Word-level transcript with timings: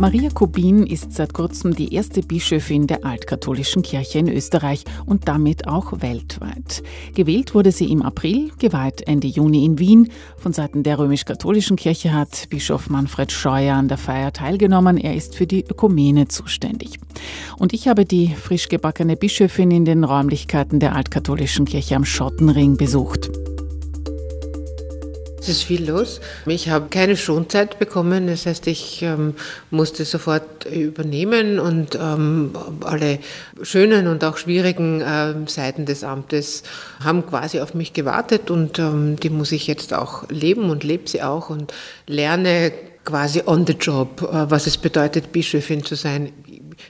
Maria 0.00 0.30
Kubin 0.30 0.86
ist 0.86 1.12
seit 1.12 1.34
kurzem 1.34 1.76
die 1.76 1.92
erste 1.92 2.22
Bischöfin 2.22 2.86
der 2.86 3.04
altkatholischen 3.04 3.82
Kirche 3.82 4.18
in 4.18 4.30
Österreich 4.30 4.84
und 5.04 5.28
damit 5.28 5.68
auch 5.68 6.00
weltweit. 6.00 6.82
Gewählt 7.14 7.54
wurde 7.54 7.70
sie 7.70 7.92
im 7.92 8.00
April, 8.00 8.50
geweiht 8.58 9.06
Ende 9.06 9.26
Juni 9.26 9.66
in 9.66 9.78
Wien. 9.78 10.10
Von 10.38 10.54
Seiten 10.54 10.84
der 10.84 10.98
römisch-katholischen 10.98 11.76
Kirche 11.76 12.14
hat 12.14 12.48
Bischof 12.48 12.88
Manfred 12.88 13.30
Scheuer 13.30 13.76
an 13.76 13.88
der 13.88 13.98
Feier 13.98 14.32
teilgenommen. 14.32 14.96
Er 14.96 15.14
ist 15.14 15.36
für 15.36 15.46
die 15.46 15.66
Ökumene 15.66 16.28
zuständig. 16.28 16.98
Und 17.58 17.74
ich 17.74 17.86
habe 17.86 18.06
die 18.06 18.28
frisch 18.28 18.70
gebackene 18.70 19.16
Bischöfin 19.16 19.70
in 19.70 19.84
den 19.84 20.04
Räumlichkeiten 20.04 20.80
der 20.80 20.96
altkatholischen 20.96 21.66
Kirche 21.66 21.96
am 21.96 22.06
Schottenring 22.06 22.78
besucht. 22.78 23.49
Es 25.40 25.48
ist 25.48 25.62
viel 25.62 25.88
los. 25.88 26.20
Ich 26.44 26.68
habe 26.68 26.90
keine 26.90 27.16
Schonzeit 27.16 27.78
bekommen, 27.78 28.26
das 28.26 28.44
heißt, 28.44 28.66
ich 28.66 29.00
ähm, 29.00 29.34
musste 29.70 30.04
sofort 30.04 30.66
übernehmen 30.66 31.58
und 31.58 31.94
ähm, 31.94 32.52
alle 32.84 33.20
schönen 33.62 34.06
und 34.06 34.22
auch 34.22 34.36
schwierigen 34.36 35.02
ähm, 35.02 35.46
Seiten 35.46 35.86
des 35.86 36.04
Amtes 36.04 36.62
haben 37.02 37.24
quasi 37.24 37.60
auf 37.60 37.72
mich 37.72 37.94
gewartet 37.94 38.50
und 38.50 38.78
ähm, 38.78 39.16
die 39.16 39.30
muss 39.30 39.50
ich 39.52 39.66
jetzt 39.66 39.94
auch 39.94 40.28
leben 40.28 40.68
und 40.68 40.84
lebe 40.84 41.08
sie 41.08 41.22
auch 41.22 41.48
und 41.48 41.72
lerne 42.06 42.70
quasi 43.06 43.42
on 43.46 43.66
the 43.66 43.72
job, 43.72 44.20
äh, 44.22 44.50
was 44.50 44.66
es 44.66 44.76
bedeutet, 44.76 45.32
Bischöfin 45.32 45.82
zu 45.82 45.94
sein. 45.94 46.32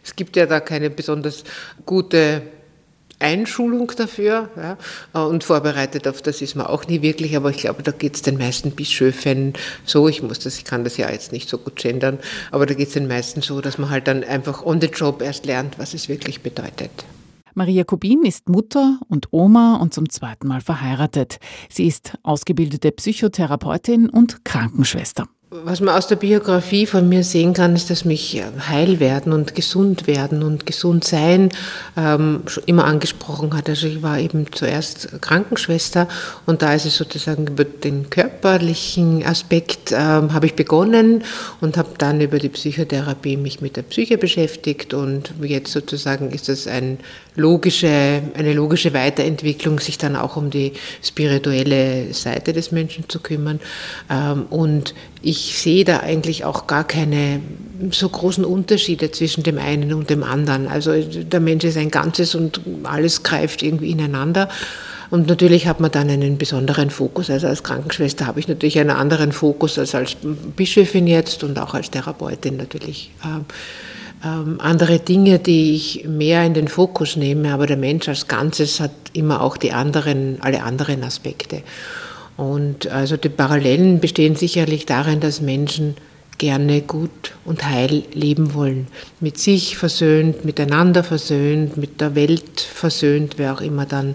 Es 0.05 0.17
gibt 0.17 0.35
ja 0.35 0.47
da 0.47 0.59
keine 0.59 0.91
besonders 0.91 1.45
gute 1.87 2.43
Einschulung 3.21 3.93
dafür 3.97 4.49
ja, 4.57 5.23
und 5.23 5.45
vorbereitet 5.45 6.09
auf 6.09 6.23
das 6.23 6.43
ist 6.43 6.57
man 6.57 6.67
auch 6.67 6.87
nie 6.87 7.03
wirklich, 7.03 7.37
aber 7.37 7.51
ich 7.51 7.59
glaube, 7.59 7.83
da 7.83 7.93
geht 7.93 8.17
es 8.17 8.23
den 8.23 8.39
meisten 8.39 8.73
Bischöfen 8.73 9.55
so, 9.85 10.09
ich 10.09 10.23
muss 10.23 10.39
das, 10.41 10.59
ich 10.59 10.65
kann 10.65 10.85
das 10.85 10.97
ja 10.97 11.11
jetzt 11.11 11.33
nicht 11.33 11.49
so 11.49 11.59
gut 11.59 11.77
gendern, 11.77 12.19
aber 12.51 12.67
da 12.67 12.75
geht 12.75 12.89
es 12.89 12.95
den 12.95 13.09
meisten 13.09 13.43
so, 13.43 13.61
dass 13.61 13.79
man 13.79 13.91
halt 13.91 14.09
dann 14.09 14.25
einfach 14.25 14.65
on 14.65 14.81
the 14.81 14.89
job 14.89 15.23
erst 15.23 15.47
lernt, 15.47 15.79
was 15.79 15.95
es 15.95 16.09
wirklich 16.09 16.43
bedeutet. 16.43 16.91
Maria 17.55 17.85
Kubin 17.85 18.25
ist 18.25 18.49
Mutter 18.49 19.01
und 19.09 19.29
Oma 19.33 19.77
und 19.77 19.93
zum 19.93 20.09
zweiten 20.09 20.47
Mal 20.47 20.61
verheiratet. 20.61 21.39
Sie 21.69 21.87
ist 21.87 22.17
ausgebildete 22.23 22.93
Psychotherapeutin 22.93 24.09
und 24.09 24.45
Krankenschwester. 24.45 25.27
Was 25.53 25.81
man 25.81 25.97
aus 25.97 26.07
der 26.07 26.15
Biografie 26.15 26.87
von 26.87 27.09
mir 27.09 27.25
sehen 27.25 27.55
kann, 27.55 27.75
ist, 27.75 27.91
dass 27.91 28.05
mich 28.05 28.37
äh, 28.37 28.45
heil 28.69 29.01
werden 29.01 29.33
und 29.33 29.57
gesund 29.57 30.07
werden 30.07 30.45
und 30.45 30.65
gesund 30.65 31.03
sein 31.03 31.49
ähm, 31.97 32.45
immer 32.67 32.85
angesprochen 32.85 33.57
hat. 33.57 33.69
Also 33.69 33.89
ich 33.89 34.01
war 34.01 34.21
eben 34.21 34.47
zuerst 34.53 35.21
Krankenschwester 35.21 36.07
und 36.47 36.63
da 36.63 36.73
ist 36.75 36.87
es 36.87 36.97
sozusagen 36.97 37.49
über 37.49 37.65
den 37.65 38.11
körperlichen 38.11 39.27
Aspekt 39.27 39.91
ähm, 39.91 40.33
habe 40.33 40.47
ich 40.47 40.55
begonnen 40.55 41.25
und 41.61 41.77
habe 41.77 41.91
dann 41.99 42.21
über 42.21 42.39
die 42.39 42.51
Psychotherapie 42.51 43.37
mich 43.37 43.61
mit 43.61 43.75
der 43.75 43.83
Psyche 43.83 44.19
beschäftigt 44.19 44.95
und 44.95 45.35
jetzt 45.43 45.73
sozusagen 45.73 46.31
ist 46.31 46.49
das 46.49 46.69
ein 46.69 46.99
logische, 47.35 48.23
eine 48.35 48.53
logische 48.53 48.95
Weiterentwicklung, 48.95 49.81
sich 49.81 49.99
dann 49.99 50.15
auch 50.15 50.37
um 50.37 50.51
die 50.51 50.75
spirituelle 51.03 52.15
Seite 52.15 52.53
des 52.53 52.71
Menschen 52.71 53.09
zu 53.09 53.19
kümmern 53.19 53.59
ähm, 54.09 54.47
und 54.51 54.95
ich 55.23 55.40
sehe 55.57 55.85
da 55.85 56.01
eigentlich 56.01 56.45
auch 56.45 56.67
gar 56.67 56.85
keine 56.85 57.41
so 57.91 58.09
großen 58.09 58.45
Unterschiede 58.45 59.11
zwischen 59.11 59.43
dem 59.43 59.59
einen 59.59 59.93
und 59.95 60.11
dem 60.11 60.23
anderen. 60.23 60.69
Also 60.69 60.93
der 61.01 61.41
Mensch 61.41 61.65
ist 61.65 61.77
ein 61.77 61.91
Ganzes 61.91 62.35
und 62.35 62.61
alles 62.85 63.23
greift 63.23 63.63
irgendwie 63.63 63.91
ineinander. 63.91 64.49
Und 65.11 65.27
natürlich 65.27 65.67
hat 65.67 65.81
man 65.81 65.91
dann 65.91 66.09
einen 66.09 66.39
besonderen 66.39 66.91
Fokus. 66.91 67.31
Also 67.31 67.49
als 67.49 67.63
Krankenschwester 67.63 68.27
habe 68.27 68.39
ich 68.39 68.49
natürlich 68.49 68.79
einen 68.79 68.91
anderen 68.91 69.33
Fokus 69.33 69.79
als 69.79 69.95
als 69.95 70.17
Bischöfin 70.57 71.07
jetzt 71.07 71.43
und 71.43 71.59
auch 71.59 71.75
als 71.75 71.91
Therapeutin 71.91 72.57
natürlich. 72.57 73.11
Ähm, 73.25 73.45
ähm, 74.23 74.61
andere 74.61 74.99
Dinge, 74.99 75.39
die 75.39 75.75
ich 75.75 76.05
mehr 76.07 76.45
in 76.45 76.55
den 76.55 76.69
Fokus 76.69 77.17
nehme, 77.17 77.53
aber 77.53 77.67
der 77.67 77.79
Mensch 77.79 78.09
als 78.09 78.29
Ganzes 78.29 78.79
hat 78.79 78.91
immer 79.13 79.41
auch 79.41 79.57
die 79.57 79.73
anderen, 79.73 80.39
alle 80.41 80.63
anderen 80.63 81.03
Aspekte. 81.03 81.63
Und 82.41 82.87
also 82.87 83.19
die 83.19 83.29
Parallelen 83.29 84.01
bestehen 84.01 84.35
sicherlich 84.35 84.87
darin, 84.87 85.21
dass 85.21 85.43
Menschen 85.43 85.95
gerne 86.39 86.81
gut 86.81 87.35
und 87.45 87.69
heil 87.69 88.03
leben 88.15 88.55
wollen. 88.55 88.87
Mit 89.21 89.37
sich 89.37 89.77
versöhnt, 89.77 90.47
miteinander 90.47 91.05
versöhnt, 91.05 91.77
mit 91.77 92.01
der 92.01 92.15
Welt 92.15 92.61
versöhnt, 92.61 93.35
wer 93.37 93.53
auch 93.53 93.61
immer 93.61 93.85
dann, 93.85 94.15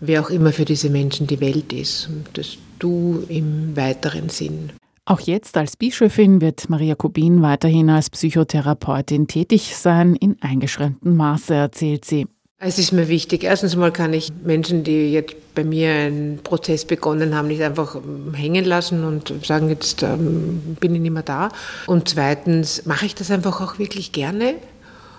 wer 0.00 0.20
auch 0.20 0.28
immer 0.28 0.52
für 0.52 0.66
diese 0.66 0.90
Menschen 0.90 1.26
die 1.26 1.40
Welt 1.40 1.72
ist. 1.72 2.10
Das 2.34 2.58
Du 2.78 3.24
im 3.28 3.74
weiteren 3.74 4.28
Sinn. 4.28 4.70
Auch 5.06 5.20
jetzt 5.20 5.56
als 5.56 5.78
Bischöfin 5.78 6.42
wird 6.42 6.68
Maria 6.68 6.94
Kubin 6.94 7.40
weiterhin 7.40 7.88
als 7.88 8.10
Psychotherapeutin 8.10 9.28
tätig 9.28 9.74
sein, 9.74 10.14
in 10.14 10.36
eingeschränktem 10.42 11.16
Maße, 11.16 11.54
erzählt 11.54 12.04
sie. 12.04 12.26
Es 12.58 12.78
ist 12.78 12.92
mir 12.92 13.08
wichtig. 13.08 13.44
Erstens 13.44 13.76
mal 13.76 13.92
kann 13.92 14.14
ich 14.14 14.32
Menschen, 14.42 14.82
die 14.82 15.12
jetzt 15.12 15.36
bei 15.54 15.62
mir 15.62 15.90
einen 15.90 16.38
Prozess 16.42 16.86
begonnen 16.86 17.34
haben, 17.34 17.48
nicht 17.48 17.62
einfach 17.62 17.96
ähm, 17.96 18.32
hängen 18.32 18.64
lassen 18.64 19.04
und 19.04 19.44
sagen, 19.44 19.68
jetzt 19.68 20.02
ähm, 20.02 20.76
bin 20.80 20.94
ich 20.94 21.02
nicht 21.02 21.10
mehr 21.12 21.22
da. 21.22 21.50
Und 21.86 22.08
zweitens 22.08 22.86
mache 22.86 23.04
ich 23.04 23.14
das 23.14 23.30
einfach 23.30 23.60
auch 23.60 23.78
wirklich 23.78 24.12
gerne. 24.12 24.54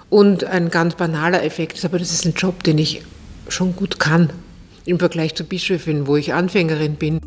Und 0.10 0.46
ein 0.46 0.72
ganz 0.72 0.96
banaler 0.96 1.44
Effekt 1.44 1.78
ist 1.78 1.86
aber, 1.86 2.00
das 2.00 2.12
ist 2.12 2.26
ein 2.26 2.34
Job, 2.34 2.64
den 2.64 2.80
ich 2.80 3.04
schon 3.50 3.76
gut 3.76 4.00
kann 4.00 4.32
im 4.86 4.98
Vergleich 4.98 5.36
zur 5.36 5.46
Bischöfin, 5.46 6.08
wo 6.08 6.16
ich 6.16 6.34
Anfängerin 6.34 6.96
bin. 6.96 7.20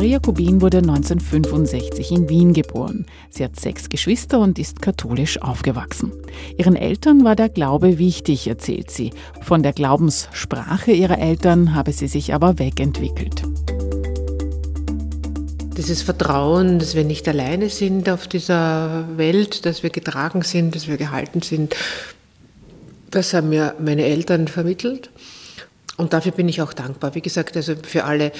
Maria 0.00 0.18
Kubin 0.18 0.62
wurde 0.62 0.78
1965 0.78 2.10
in 2.10 2.30
Wien 2.30 2.54
geboren. 2.54 3.04
Sie 3.28 3.44
hat 3.44 3.60
sechs 3.60 3.90
Geschwister 3.90 4.40
und 4.40 4.58
ist 4.58 4.80
katholisch 4.80 5.42
aufgewachsen. 5.42 6.10
Ihren 6.56 6.74
Eltern 6.74 7.22
war 7.22 7.36
der 7.36 7.50
Glaube 7.50 7.98
wichtig, 7.98 8.46
erzählt 8.46 8.90
sie. 8.90 9.12
Von 9.42 9.62
der 9.62 9.74
Glaubenssprache 9.74 10.90
ihrer 10.90 11.18
Eltern 11.18 11.74
habe 11.74 11.92
sie 11.92 12.08
sich 12.08 12.32
aber 12.32 12.58
wegentwickelt. 12.58 13.42
Dieses 15.76 16.00
Vertrauen, 16.00 16.78
dass 16.78 16.94
wir 16.94 17.04
nicht 17.04 17.28
alleine 17.28 17.68
sind 17.68 18.08
auf 18.08 18.26
dieser 18.26 19.04
Welt, 19.18 19.66
dass 19.66 19.82
wir 19.82 19.90
getragen 19.90 20.40
sind, 20.40 20.74
dass 20.74 20.88
wir 20.88 20.96
gehalten 20.96 21.42
sind, 21.42 21.76
das 23.10 23.34
haben 23.34 23.50
mir 23.50 23.74
meine 23.78 24.06
Eltern 24.06 24.48
vermittelt. 24.48 25.10
Und 26.00 26.14
dafür 26.14 26.32
bin 26.32 26.48
ich 26.48 26.62
auch 26.62 26.72
dankbar. 26.72 27.14
Wie 27.14 27.20
gesagt, 27.20 27.58
also 27.58 27.74
für 27.82 28.04
alle 28.04 28.32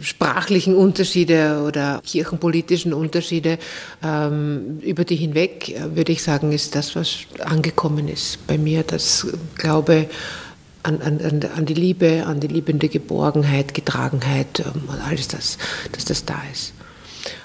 sprachlichen 0.00 0.74
Unterschiede 0.74 1.62
oder 1.66 2.00
kirchenpolitischen 2.04 2.92
Unterschiede 2.92 3.58
ähm, 4.02 4.80
über 4.82 5.04
die 5.04 5.16
hinweg, 5.16 5.70
äh, 5.70 5.96
würde 5.96 6.12
ich 6.12 6.22
sagen, 6.22 6.52
ist 6.52 6.74
das, 6.74 6.94
was 6.96 7.20
angekommen 7.44 8.08
ist 8.08 8.46
bei 8.46 8.58
mir, 8.58 8.82
das 8.82 9.26
Glaube 9.56 10.08
an, 10.82 11.00
an, 11.00 11.40
an 11.56 11.66
die 11.66 11.74
Liebe, 11.74 12.24
an 12.26 12.40
die 12.40 12.48
liebende 12.48 12.88
Geborgenheit, 12.88 13.74
Getragenheit 13.74 14.60
ähm, 14.60 14.82
und 14.88 15.00
alles 15.00 15.28
das, 15.28 15.58
dass 15.92 16.04
das 16.04 16.24
da 16.24 16.40
ist. 16.52 16.74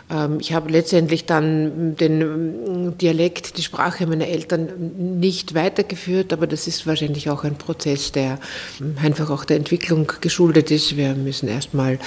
Ähm, 0.10 0.40
ich 0.40 0.54
habe 0.54 0.72
letztendlich 0.72 1.26
dann 1.26 1.96
den 1.96 2.22
ähm, 2.22 2.98
Dialekt, 2.98 3.58
die 3.58 3.64
Sprache 3.64 4.08
meiner 4.08 4.28
Eltern 4.28 5.20
nicht 5.20 5.54
weitergeführt, 5.54 6.34
aber 6.34 6.48
das 6.48 6.68
ist 6.68 6.88
wahrscheinlich 6.88 7.30
auch 7.30 7.44
ein 7.44 7.56
Prozess, 7.56 8.12
der 8.12 8.40
ähm, 8.80 8.96
einfach 9.02 9.30
auch 9.30 9.46
der 9.46 9.58
Entwicklung 9.58 10.12
geschuldet 10.22 10.72
ist. 10.72 10.98
Wir 10.98 11.14
müssen 11.16 11.48
erstmal 11.48 12.00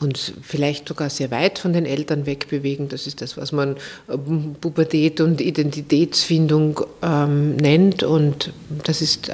uns 0.00 0.32
vielleicht 0.42 0.88
sogar 0.88 1.10
sehr 1.10 1.30
weit 1.30 1.58
von 1.58 1.72
den 1.72 1.86
Eltern 1.86 2.26
wegbewegen. 2.26 2.88
Das 2.88 3.06
ist 3.06 3.20
das, 3.20 3.36
was 3.36 3.52
man 3.52 3.76
Pubertät 4.60 5.20
und 5.20 5.40
Identitätsfindung 5.40 6.80
ähm, 7.02 7.56
nennt 7.56 8.02
und 8.02 8.52
das 8.84 9.02
ist 9.02 9.28
äh, 9.28 9.32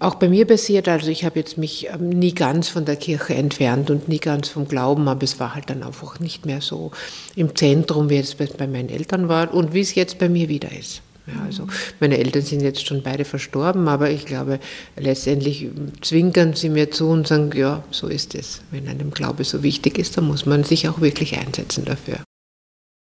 auch 0.00 0.16
bei 0.16 0.28
mir 0.28 0.46
passiert. 0.46 0.88
Also 0.88 1.08
ich 1.10 1.24
habe 1.24 1.38
jetzt 1.38 1.56
mich 1.56 1.88
ähm, 1.88 2.08
nie 2.08 2.34
ganz 2.34 2.68
von 2.68 2.84
der 2.84 2.96
Kirche 2.96 3.34
entfernt 3.34 3.90
und 3.90 4.08
nie 4.08 4.18
ganz 4.18 4.48
vom 4.48 4.66
Glauben, 4.66 5.06
aber 5.06 5.22
es 5.22 5.38
war 5.38 5.54
halt 5.54 5.70
dann 5.70 5.82
einfach 5.82 6.18
nicht 6.18 6.46
mehr 6.46 6.60
so 6.60 6.90
im 7.36 7.54
Zentrum, 7.54 8.10
wie 8.10 8.16
es 8.16 8.34
bei 8.34 8.66
meinen 8.66 8.88
Eltern 8.88 9.28
war 9.28 9.54
und 9.54 9.72
wie 9.74 9.80
es 9.80 9.94
jetzt 9.94 10.18
bei 10.18 10.28
mir 10.28 10.48
wieder 10.48 10.72
ist. 10.72 11.02
Ja, 11.26 11.42
also 11.44 11.66
meine 12.00 12.18
Eltern 12.18 12.42
sind 12.42 12.62
jetzt 12.62 12.86
schon 12.86 13.02
beide 13.02 13.24
verstorben, 13.24 13.86
aber 13.88 14.10
ich 14.10 14.24
glaube, 14.24 14.58
letztendlich 14.96 15.68
zwinkern 16.00 16.54
sie 16.54 16.70
mir 16.70 16.90
zu 16.90 17.08
und 17.08 17.28
sagen, 17.28 17.50
ja, 17.54 17.84
so 17.90 18.08
ist 18.08 18.34
es. 18.34 18.62
Wenn 18.70 18.88
einem 18.88 19.10
Glaube 19.10 19.44
so 19.44 19.62
wichtig 19.62 19.98
ist, 19.98 20.16
dann 20.16 20.26
muss 20.26 20.46
man 20.46 20.64
sich 20.64 20.88
auch 20.88 21.00
wirklich 21.00 21.38
einsetzen 21.38 21.84
dafür. 21.84 22.16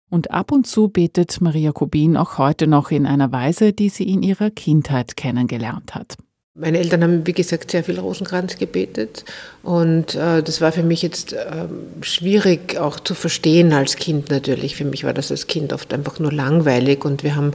Und 0.10 0.32
ab 0.32 0.52
und 0.52 0.66
zu 0.66 0.88
betet 0.88 1.42
Maria 1.42 1.72
Kubin 1.72 2.18
auch 2.18 2.38
heute 2.38 2.66
noch 2.66 2.92
in 2.92 3.06
einer 3.06 3.32
Weise, 3.32 3.72
die 3.72 3.90
sie 3.90 4.10
in 4.10 4.24
ihrer 4.24 4.50
Kindheit 4.50 5.16
kennengelernt 5.16 5.96
hat. 5.96 6.18
Meine 6.60 6.80
Eltern 6.80 7.04
haben, 7.04 7.28
wie 7.28 7.34
gesagt, 7.34 7.70
sehr 7.70 7.84
viel 7.84 8.00
Rosenkranz 8.00 8.58
gebetet 8.58 9.26
und 9.62 10.16
äh, 10.16 10.42
das 10.42 10.60
war 10.60 10.72
für 10.72 10.82
mich 10.82 11.04
jetzt 11.04 11.34
äh, 11.34 11.68
schwierig 12.02 12.78
auch 12.80 13.00
zu 13.00 13.14
verstehen 13.14 13.74
als 13.74 13.96
Kind 13.96 14.32
natürlich. 14.32 14.76
Für 14.76 14.86
mich 14.86 15.04
war 15.04 15.14
das 15.14 15.30
als 15.30 15.46
Kind 15.46 15.72
oft 15.72 15.94
einfach 15.94 16.18
nur 16.20 16.32
langweilig 16.32 17.06
und 17.06 17.24
wir 17.24 17.36
haben 17.36 17.52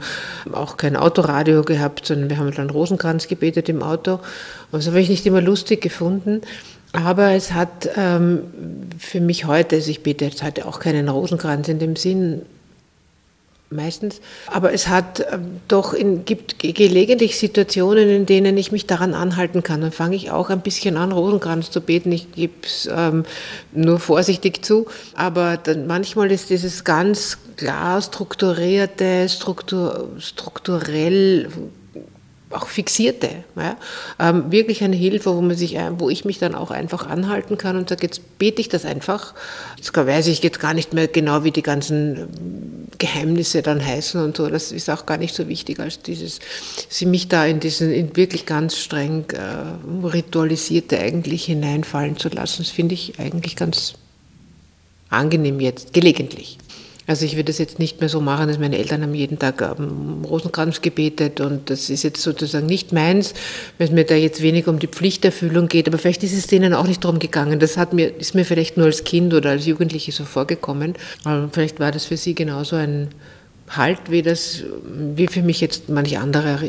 auch 0.53 0.77
kein 0.77 0.95
Autoradio 0.95 1.63
gehabt, 1.63 2.05
sondern 2.05 2.29
wir 2.29 2.37
haben 2.37 2.51
dann 2.51 2.69
Rosenkranz 2.69 3.27
gebetet 3.27 3.67
im 3.67 3.83
Auto. 3.83 4.13
Und 4.71 4.79
das 4.79 4.87
habe 4.87 5.01
ich 5.01 5.09
nicht 5.09 5.25
immer 5.25 5.41
lustig 5.41 5.81
gefunden. 5.81 6.39
Aber 6.93 7.31
es 7.31 7.53
hat 7.53 7.89
ähm, 7.97 8.43
für 8.99 9.19
mich 9.19 9.45
heute, 9.45 9.77
also 9.77 9.89
ich 9.89 10.03
bete 10.03 10.25
jetzt 10.25 10.43
heute 10.43 10.67
auch 10.67 10.79
keinen 10.79 11.09
Rosenkranz 11.09 11.67
in 11.67 11.79
dem 11.79 11.95
Sinn, 11.95 12.43
meistens. 13.73 14.21
Aber 14.47 14.73
es 14.73 14.87
hat 14.87 15.19
äh, 15.19 15.39
doch 15.67 15.93
in, 15.93 16.25
gibt 16.25 16.59
gelegentlich 16.59 17.37
Situationen, 17.37 18.09
in 18.09 18.25
denen 18.25 18.57
ich 18.57 18.71
mich 18.71 18.87
daran 18.87 19.13
anhalten 19.13 19.63
kann. 19.63 19.81
Dann 19.81 19.91
fange 19.91 20.15
ich 20.15 20.31
auch 20.31 20.49
ein 20.49 20.61
bisschen 20.61 20.97
an, 20.97 21.11
Rosenkranz 21.11 21.71
zu 21.71 21.81
beten. 21.81 22.11
Ich 22.11 22.31
gebe 22.31 22.53
es 22.63 22.89
ähm, 22.91 23.25
nur 23.71 23.99
vorsichtig 23.99 24.63
zu. 24.63 24.87
Aber 25.15 25.57
dann 25.57 25.87
manchmal 25.87 26.31
ist 26.31 26.49
dieses 26.49 26.83
ganz 26.83 27.37
klar 27.57 28.01
strukturierte, 28.01 29.27
struktur, 29.29 30.09
strukturell 30.19 31.49
auch 32.53 32.67
fixierte, 32.67 33.29
ja, 33.55 33.77
ähm, 34.19 34.51
wirklich 34.51 34.83
eine 34.83 34.95
Hilfe, 34.95 35.35
wo 35.35 35.41
man 35.41 35.55
sich, 35.55 35.77
wo 35.97 36.09
ich 36.09 36.25
mich 36.25 36.39
dann 36.39 36.55
auch 36.55 36.71
einfach 36.71 37.07
anhalten 37.07 37.57
kann 37.57 37.77
und 37.77 37.89
sage, 37.89 38.03
jetzt 38.03 38.37
bete 38.37 38.61
ich 38.61 38.69
das 38.69 38.85
einfach. 38.85 39.33
Jetzt 39.77 39.95
weiß 39.95 40.27
ich 40.27 40.43
jetzt 40.43 40.59
gar 40.59 40.73
nicht 40.73 40.93
mehr 40.93 41.07
genau, 41.07 41.43
wie 41.43 41.51
die 41.51 41.61
ganzen 41.61 42.17
ähm, 42.17 42.87
Geheimnisse 42.97 43.61
dann 43.61 43.83
heißen 43.83 44.23
und 44.23 44.37
so. 44.37 44.49
Das 44.49 44.71
ist 44.71 44.89
auch 44.89 45.05
gar 45.05 45.17
nicht 45.17 45.35
so 45.35 45.47
wichtig, 45.47 45.79
als 45.79 46.01
dieses, 46.01 46.39
sie 46.89 47.05
mich 47.05 47.27
da 47.27 47.45
in 47.45 47.59
diesen, 47.59 47.91
in 47.91 48.15
wirklich 48.15 48.45
ganz 48.45 48.77
streng 48.77 49.25
äh, 49.31 50.05
ritualisierte 50.07 50.99
eigentlich 50.99 51.45
hineinfallen 51.45 52.17
zu 52.17 52.29
lassen. 52.29 52.63
Das 52.63 52.71
finde 52.71 52.93
ich 52.93 53.19
eigentlich 53.19 53.55
ganz 53.55 53.95
angenehm 55.09 55.59
jetzt, 55.59 55.93
gelegentlich. 55.93 56.57
Also 57.05 57.25
ich 57.25 57.33
würde 57.33 57.45
das 57.45 57.57
jetzt 57.57 57.79
nicht 57.79 57.99
mehr 57.99 58.09
so 58.09 58.21
machen, 58.21 58.47
dass 58.47 58.59
meine 58.59 58.77
Eltern 58.77 59.01
haben 59.01 59.13
jeden 59.13 59.37
Tag 59.39 59.61
ähm, 59.61 60.23
Rosenkranz 60.25 60.81
gebetet 60.81 61.41
und 61.41 61.69
das 61.69 61.89
ist 61.89 62.03
jetzt 62.03 62.21
sozusagen 62.21 62.65
nicht 62.65 62.93
meins, 62.93 63.33
weil 63.77 63.87
es 63.87 63.93
mir 63.93 64.05
da 64.05 64.15
jetzt 64.15 64.41
wenig 64.41 64.67
um 64.67 64.79
die 64.79 64.87
Pflichterfüllung 64.87 65.67
geht, 65.67 65.87
aber 65.87 65.97
vielleicht 65.97 66.23
ist 66.23 66.33
es 66.33 66.47
denen 66.47 66.73
auch 66.73 66.87
nicht 66.87 67.03
darum 67.03 67.19
gegangen. 67.19 67.59
Das 67.59 67.77
hat 67.77 67.93
mir, 67.93 68.15
ist 68.15 68.35
mir 68.35 68.45
vielleicht 68.45 68.77
nur 68.77 68.85
als 68.85 69.03
Kind 69.03 69.33
oder 69.33 69.49
als 69.51 69.65
Jugendliche 69.65 70.11
so 70.11 70.23
vorgekommen, 70.23 70.93
aber 71.23 71.49
vielleicht 71.51 71.79
war 71.79 71.91
das 71.91 72.05
für 72.05 72.17
sie 72.17 72.35
genauso 72.35 72.75
ein 72.75 73.09
Halt, 73.69 74.11
wie 74.11 74.21
das, 74.21 74.63
wie 74.93 75.27
für 75.27 75.41
mich 75.41 75.61
jetzt 75.61 75.89
manch 75.89 76.17
anderer 76.17 76.59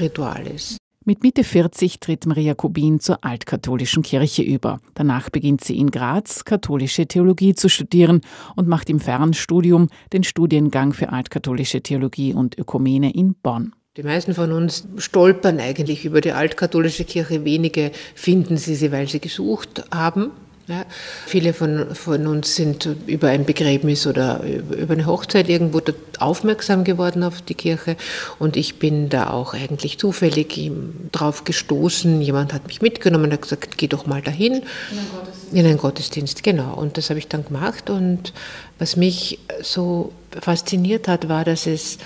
Ritual 0.00 0.46
ist. 0.46 0.76
Mit 1.06 1.22
Mitte 1.22 1.44
40 1.44 2.00
tritt 2.00 2.24
Maria 2.24 2.54
Kubin 2.54 2.98
zur 2.98 3.22
altkatholischen 3.26 4.02
Kirche 4.02 4.40
über. 4.42 4.80
Danach 4.94 5.28
beginnt 5.28 5.62
sie 5.62 5.76
in 5.76 5.90
Graz 5.90 6.46
katholische 6.46 7.06
Theologie 7.06 7.54
zu 7.54 7.68
studieren 7.68 8.22
und 8.56 8.68
macht 8.68 8.88
im 8.88 9.00
Fernstudium 9.00 9.88
den 10.14 10.24
Studiengang 10.24 10.94
für 10.94 11.10
altkatholische 11.10 11.82
Theologie 11.82 12.32
und 12.32 12.58
Ökumene 12.58 13.14
in 13.14 13.34
Bonn. 13.34 13.74
Die 13.98 14.02
meisten 14.02 14.32
von 14.32 14.50
uns 14.52 14.88
stolpern 14.96 15.60
eigentlich 15.60 16.06
über 16.06 16.22
die 16.22 16.32
altkatholische 16.32 17.04
Kirche. 17.04 17.44
Wenige 17.44 17.92
finden 18.14 18.56
sie 18.56 18.74
sie, 18.74 18.90
weil 18.90 19.06
sie 19.06 19.20
gesucht 19.20 19.84
haben. 19.92 20.30
Ja, 20.66 20.86
viele 21.26 21.52
von, 21.52 21.94
von 21.94 22.26
uns 22.26 22.54
sind 22.56 22.88
über 23.06 23.28
ein 23.28 23.44
Begräbnis 23.44 24.06
oder 24.06 24.42
über 24.42 24.94
eine 24.94 25.04
Hochzeit 25.04 25.50
irgendwo 25.50 25.82
aufmerksam 26.18 26.84
geworden 26.84 27.22
auf 27.22 27.42
die 27.42 27.54
Kirche 27.54 27.96
und 28.38 28.56
ich 28.56 28.78
bin 28.78 29.10
da 29.10 29.28
auch 29.28 29.52
eigentlich 29.52 29.98
zufällig 29.98 30.72
drauf 31.12 31.44
gestoßen. 31.44 32.22
Jemand 32.22 32.54
hat 32.54 32.66
mich 32.66 32.80
mitgenommen 32.80 33.26
und 33.26 33.32
hat 33.34 33.42
gesagt, 33.42 33.76
geh 33.76 33.88
doch 33.88 34.06
mal 34.06 34.22
dahin. 34.22 34.54
In 34.54 34.96
einen 34.96 35.08
Gottesdienst. 35.10 35.52
In 35.52 35.66
einen 35.66 35.78
Gottesdienst, 35.78 36.42
genau. 36.42 36.74
Und 36.74 36.96
das 36.96 37.10
habe 37.10 37.18
ich 37.18 37.28
dann 37.28 37.44
gemacht 37.44 37.90
und 37.90 38.32
was 38.78 38.96
mich 38.96 39.40
so 39.60 40.12
fasziniert 40.40 41.08
hat, 41.08 41.28
war, 41.28 41.44
dass 41.44 41.66
es 41.66 41.98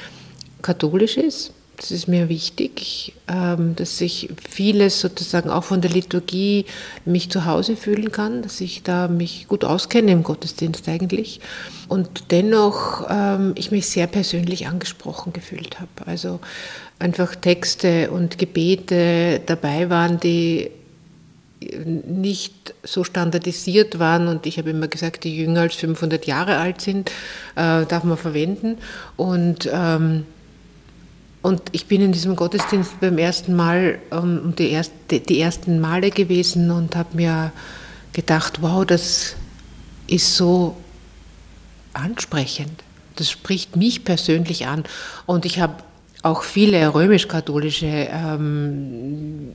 katholisch 0.62 1.16
ist 1.16 1.52
das 1.78 1.92
ist 1.92 2.08
mir 2.08 2.28
wichtig, 2.28 3.14
ähm, 3.28 3.76
dass 3.76 4.00
ich 4.00 4.28
vieles 4.50 5.00
sozusagen 5.00 5.48
auch 5.48 5.62
von 5.62 5.80
der 5.80 5.92
Liturgie 5.92 6.66
mich 7.04 7.30
zu 7.30 7.44
Hause 7.44 7.76
fühlen 7.76 8.10
kann, 8.10 8.42
dass 8.42 8.60
ich 8.60 8.82
da 8.82 9.06
mich 9.06 9.46
gut 9.46 9.64
auskenne 9.64 10.10
im 10.10 10.24
Gottesdienst 10.24 10.88
eigentlich. 10.88 11.40
Und 11.86 12.32
dennoch 12.32 13.06
ähm, 13.08 13.52
ich 13.54 13.70
mich 13.70 13.86
sehr 13.86 14.08
persönlich 14.08 14.66
angesprochen 14.66 15.32
gefühlt 15.32 15.78
habe. 15.78 15.88
Also 16.04 16.40
einfach 16.98 17.36
Texte 17.36 18.10
und 18.10 18.38
Gebete 18.38 19.40
dabei 19.46 19.88
waren, 19.88 20.18
die 20.18 20.72
nicht 21.60 22.74
so 22.82 23.04
standardisiert 23.04 24.00
waren. 24.00 24.26
Und 24.26 24.46
ich 24.46 24.58
habe 24.58 24.70
immer 24.70 24.88
gesagt, 24.88 25.22
die 25.22 25.36
jünger 25.36 25.62
als 25.62 25.76
500 25.76 26.26
Jahre 26.26 26.56
alt 26.56 26.80
sind, 26.80 27.10
äh, 27.54 27.86
darf 27.86 28.02
man 28.02 28.16
verwenden. 28.16 28.78
Und 29.16 29.68
ähm, 29.72 30.26
und 31.42 31.62
ich 31.72 31.86
bin 31.86 32.00
in 32.00 32.12
diesem 32.12 32.36
Gottesdienst 32.36 33.00
beim 33.00 33.18
ersten 33.18 33.54
Mal 33.54 33.98
ähm, 34.10 34.54
die, 34.58 34.70
erste, 34.70 35.20
die 35.20 35.40
ersten 35.40 35.80
Male 35.80 36.10
gewesen 36.10 36.70
und 36.70 36.96
habe 36.96 37.16
mir 37.16 37.52
gedacht, 38.12 38.60
wow, 38.60 38.84
das 38.84 39.36
ist 40.08 40.36
so 40.36 40.76
ansprechend. 41.92 42.82
Das 43.16 43.30
spricht 43.30 43.76
mich 43.76 44.04
persönlich 44.04 44.66
an. 44.66 44.84
Und 45.26 45.44
ich 45.44 45.60
habe 45.60 45.82
auch 46.28 46.42
viele 46.42 46.94
römisch-katholische 46.94 47.86
ähm, 47.86 49.48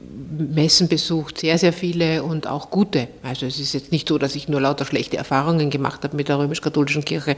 Messen 0.53 0.87
besucht, 0.87 1.39
sehr, 1.39 1.57
sehr 1.57 1.73
viele 1.73 2.23
und 2.23 2.47
auch 2.47 2.69
gute. 2.69 3.07
Also 3.21 3.45
es 3.45 3.59
ist 3.59 3.73
jetzt 3.73 3.91
nicht 3.91 4.07
so, 4.07 4.17
dass 4.17 4.35
ich 4.35 4.47
nur 4.47 4.61
lauter 4.61 4.85
schlechte 4.85 5.17
Erfahrungen 5.17 5.69
gemacht 5.69 6.03
habe 6.03 6.17
mit 6.17 6.27
der 6.27 6.39
römisch-katholischen 6.39 7.05
Kirche. 7.05 7.35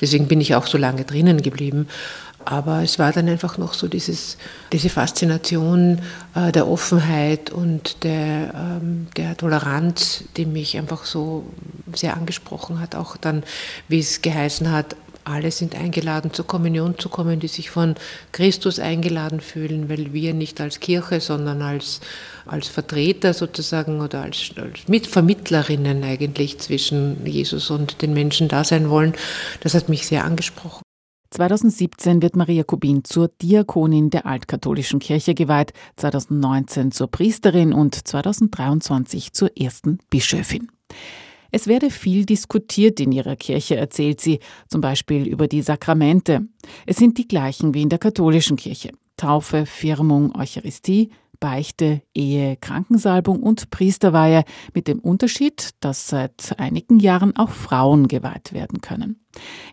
Deswegen 0.00 0.28
bin 0.28 0.40
ich 0.40 0.54
auch 0.54 0.66
so 0.66 0.78
lange 0.78 1.04
drinnen 1.04 1.42
geblieben. 1.42 1.88
Aber 2.44 2.82
es 2.82 2.98
war 2.98 3.12
dann 3.12 3.28
einfach 3.28 3.58
noch 3.58 3.74
so 3.74 3.88
dieses, 3.88 4.38
diese 4.72 4.88
Faszination 4.88 6.00
äh, 6.34 6.50
der 6.50 6.66
Offenheit 6.66 7.50
und 7.50 8.04
der, 8.04 8.54
ähm, 8.54 9.08
der 9.16 9.36
Toleranz, 9.36 10.24
die 10.36 10.46
mich 10.46 10.78
einfach 10.78 11.04
so 11.04 11.44
sehr 11.92 12.16
angesprochen 12.16 12.80
hat. 12.80 12.94
Auch 12.94 13.18
dann, 13.18 13.42
wie 13.88 13.98
es 13.98 14.22
geheißen 14.22 14.72
hat, 14.72 14.96
alle 15.28 15.50
sind 15.50 15.74
eingeladen, 15.74 16.32
zur 16.32 16.46
Kommunion 16.46 16.98
zu 16.98 17.08
kommen, 17.08 17.40
die 17.40 17.48
sich 17.48 17.70
von 17.70 17.94
Christus 18.32 18.78
eingeladen 18.78 19.40
fühlen, 19.40 19.88
weil 19.88 20.12
wir 20.12 20.34
nicht 20.34 20.60
als 20.60 20.80
Kirche, 20.80 21.20
sondern 21.20 21.62
als, 21.62 22.00
als 22.46 22.68
Vertreter 22.68 23.34
sozusagen 23.34 24.00
oder 24.00 24.22
als, 24.22 24.50
als 24.56 24.88
Mitvermittlerinnen 24.88 26.02
eigentlich 26.02 26.58
zwischen 26.58 27.24
Jesus 27.26 27.70
und 27.70 28.02
den 28.02 28.14
Menschen 28.14 28.48
da 28.48 28.64
sein 28.64 28.90
wollen. 28.90 29.12
Das 29.60 29.74
hat 29.74 29.88
mich 29.88 30.06
sehr 30.06 30.24
angesprochen. 30.24 30.82
2017 31.30 32.22
wird 32.22 32.36
Maria 32.36 32.64
Kubin 32.64 33.04
zur 33.04 33.28
Diakonin 33.28 34.08
der 34.08 34.24
Altkatholischen 34.24 34.98
Kirche 34.98 35.34
geweiht, 35.34 35.74
2019 35.96 36.90
zur 36.90 37.08
Priesterin 37.08 37.74
und 37.74 37.94
2023 37.94 39.32
zur 39.34 39.54
ersten 39.56 39.98
Bischöfin. 40.08 40.68
Es 41.50 41.66
werde 41.66 41.90
viel 41.90 42.26
diskutiert 42.26 43.00
in 43.00 43.12
ihrer 43.12 43.36
Kirche, 43.36 43.76
erzählt 43.76 44.20
sie, 44.20 44.40
zum 44.68 44.80
Beispiel 44.80 45.26
über 45.26 45.48
die 45.48 45.62
Sakramente. 45.62 46.46
Es 46.86 46.96
sind 46.96 47.18
die 47.18 47.28
gleichen 47.28 47.74
wie 47.74 47.82
in 47.82 47.88
der 47.88 47.98
katholischen 47.98 48.56
Kirche. 48.56 48.90
Taufe, 49.16 49.66
Firmung, 49.66 50.34
Eucharistie, 50.36 51.10
Beichte, 51.40 52.02
Ehe, 52.14 52.56
Krankensalbung 52.56 53.42
und 53.42 53.70
Priesterweihe, 53.70 54.44
mit 54.74 54.88
dem 54.88 54.98
Unterschied, 54.98 55.70
dass 55.80 56.08
seit 56.08 56.54
einigen 56.58 56.98
Jahren 56.98 57.36
auch 57.36 57.50
Frauen 57.50 58.08
geweiht 58.08 58.52
werden 58.52 58.80
können. 58.80 59.20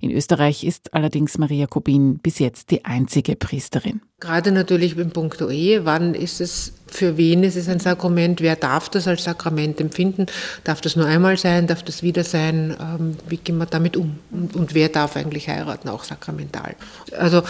In 0.01 0.11
Österreich 0.11 0.63
ist 0.63 0.93
allerdings 0.93 1.37
Maria 1.37 1.65
Kubin 1.65 2.19
bis 2.19 2.39
jetzt 2.39 2.71
die 2.71 2.85
einzige 2.85 3.35
Priesterin. 3.35 4.01
Gerade 4.19 4.51
natürlich 4.51 4.97
im 4.97 5.11
Punkt 5.11 5.41
Ehe, 5.41 5.85
wann 5.85 6.13
ist 6.13 6.41
es, 6.41 6.73
für 6.87 7.17
wen 7.17 7.43
ist 7.43 7.55
es 7.55 7.67
ein 7.67 7.79
Sakrament, 7.79 8.41
wer 8.41 8.55
darf 8.55 8.89
das 8.89 9.07
als 9.07 9.23
Sakrament 9.23 9.81
empfinden, 9.81 10.27
darf 10.63 10.81
das 10.81 10.95
nur 10.95 11.05
einmal 11.05 11.37
sein, 11.37 11.67
darf 11.67 11.83
das 11.83 12.03
wieder 12.03 12.23
sein, 12.23 12.75
ähm, 12.79 13.17
wie 13.27 13.37
gehen 13.37 13.57
wir 13.57 13.65
damit 13.65 13.97
um 13.97 14.19
und, 14.31 14.55
und 14.55 14.73
wer 14.73 14.89
darf 14.89 15.15
eigentlich 15.15 15.49
heiraten, 15.49 15.89
auch 15.89 16.03
sakramental. 16.03 16.75
Also 17.17 17.43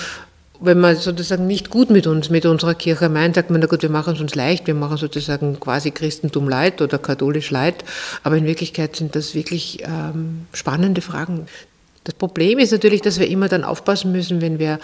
wenn 0.60 0.80
man 0.80 0.96
sozusagen 0.96 1.48
nicht 1.48 1.70
gut 1.70 1.90
mit 1.90 2.08
uns, 2.08 2.30
mit 2.30 2.46
unserer 2.46 2.76
Kirche 2.76 3.10
meint, 3.10 3.36
sagt 3.36 3.50
man, 3.50 3.62
na 3.62 3.68
gut, 3.68 3.82
wir 3.82 3.90
machen 3.90 4.16
es 4.16 4.22
uns 4.22 4.36
leicht, 4.36 4.68
wir 4.68 4.74
machen 4.74 4.98
sozusagen 4.98 5.60
quasi 5.60 5.92
Christentum 5.92 6.50
leid 6.50 6.82
oder 6.82 6.98
katholisch 6.98 7.52
leid, 7.52 7.84
aber 8.24 8.38
in 8.38 8.46
Wirklichkeit 8.46 8.96
sind 8.96 9.16
das 9.16 9.36
wirklich 9.36 9.84
ähm, 9.84 10.48
spannende 10.54 11.02
Fragen. 11.02 11.48
Das 12.04 12.16
Problem 12.16 12.60
ist 12.60 12.72
natürlich, 12.72 13.02
dass 13.02 13.20
wir 13.20 13.28
immer 13.28 13.50
dann 13.50 13.64
aufpassen 13.64 14.12
müssen, 14.12 14.42
wenn 14.42 14.60
wir 14.60 14.80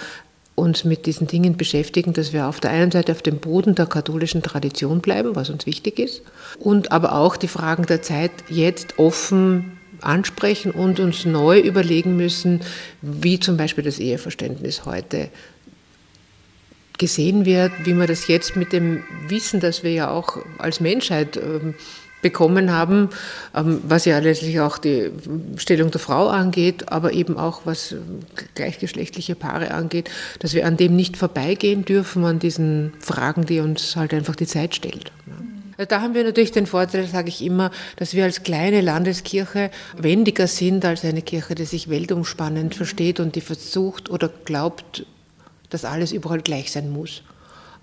uns 0.55 0.83
mit 0.83 1.05
diesen 1.05 1.27
Dingen 1.27 1.57
beschäftigen, 1.57 2.13
dass 2.13 2.33
wir 2.33 2.47
auf 2.47 2.59
der 2.59 2.71
einen 2.71 2.91
Seite 2.91 3.11
auf 3.11 3.21
dem 3.21 3.37
Boden 3.37 3.75
der 3.75 3.85
katholischen 3.85 4.43
Tradition 4.43 5.01
bleiben, 5.01 5.35
was 5.35 5.49
uns 5.49 5.65
wichtig 5.65 5.99
ist, 5.99 6.21
und 6.59 6.91
aber 6.91 7.15
auch 7.15 7.37
die 7.37 7.47
Fragen 7.47 7.85
der 7.85 8.01
Zeit 8.01 8.31
jetzt 8.49 8.99
offen 8.99 9.77
ansprechen 10.01 10.71
und 10.71 10.99
uns 10.99 11.25
neu 11.25 11.59
überlegen 11.59 12.17
müssen, 12.17 12.61
wie 13.01 13.39
zum 13.39 13.57
Beispiel 13.57 13.83
das 13.83 13.99
Eheverständnis 13.99 14.85
heute 14.85 15.29
gesehen 17.01 17.45
wird, 17.45 17.71
wie 17.83 17.95
man 17.95 18.05
das 18.05 18.27
jetzt 18.27 18.55
mit 18.55 18.71
dem 18.71 19.03
Wissen, 19.27 19.59
das 19.59 19.81
wir 19.81 19.91
ja 19.91 20.11
auch 20.11 20.37
als 20.59 20.79
Menschheit 20.79 21.35
ähm, 21.35 21.73
bekommen 22.21 22.71
haben, 22.71 23.09
ähm, 23.55 23.81
was 23.83 24.05
ja 24.05 24.19
letztlich 24.19 24.59
auch 24.59 24.77
die 24.77 25.09
Stellung 25.57 25.89
der 25.89 25.99
Frau 25.99 26.27
angeht, 26.27 26.91
aber 26.91 27.11
eben 27.13 27.37
auch 27.37 27.61
was 27.65 27.95
gleichgeschlechtliche 28.53 29.33
Paare 29.33 29.71
angeht, 29.71 30.11
dass 30.37 30.53
wir 30.53 30.67
an 30.67 30.77
dem 30.77 30.95
nicht 30.95 31.17
vorbeigehen 31.17 31.85
dürfen, 31.85 32.23
an 32.23 32.37
diesen 32.37 32.93
Fragen, 32.99 33.47
die 33.47 33.61
uns 33.61 33.95
halt 33.95 34.13
einfach 34.13 34.35
die 34.35 34.45
Zeit 34.45 34.75
stellt. 34.75 35.11
Da 35.87 36.01
haben 36.01 36.13
wir 36.13 36.23
natürlich 36.23 36.51
den 36.51 36.67
Vorteil, 36.67 37.07
sage 37.07 37.29
ich 37.29 37.43
immer, 37.43 37.71
dass 37.95 38.13
wir 38.13 38.25
als 38.25 38.43
kleine 38.43 38.81
Landeskirche 38.81 39.71
wendiger 39.97 40.45
sind 40.45 40.85
als 40.85 41.03
eine 41.03 41.23
Kirche, 41.23 41.55
die 41.55 41.65
sich 41.65 41.89
weltumspannend 41.89 42.75
versteht 42.75 43.19
und 43.19 43.35
die 43.35 43.41
versucht 43.41 44.11
oder 44.11 44.29
glaubt, 44.45 45.07
dass 45.71 45.85
alles 45.85 46.11
überall 46.11 46.41
gleich 46.41 46.71
sein 46.71 46.91
muss. 46.91 47.23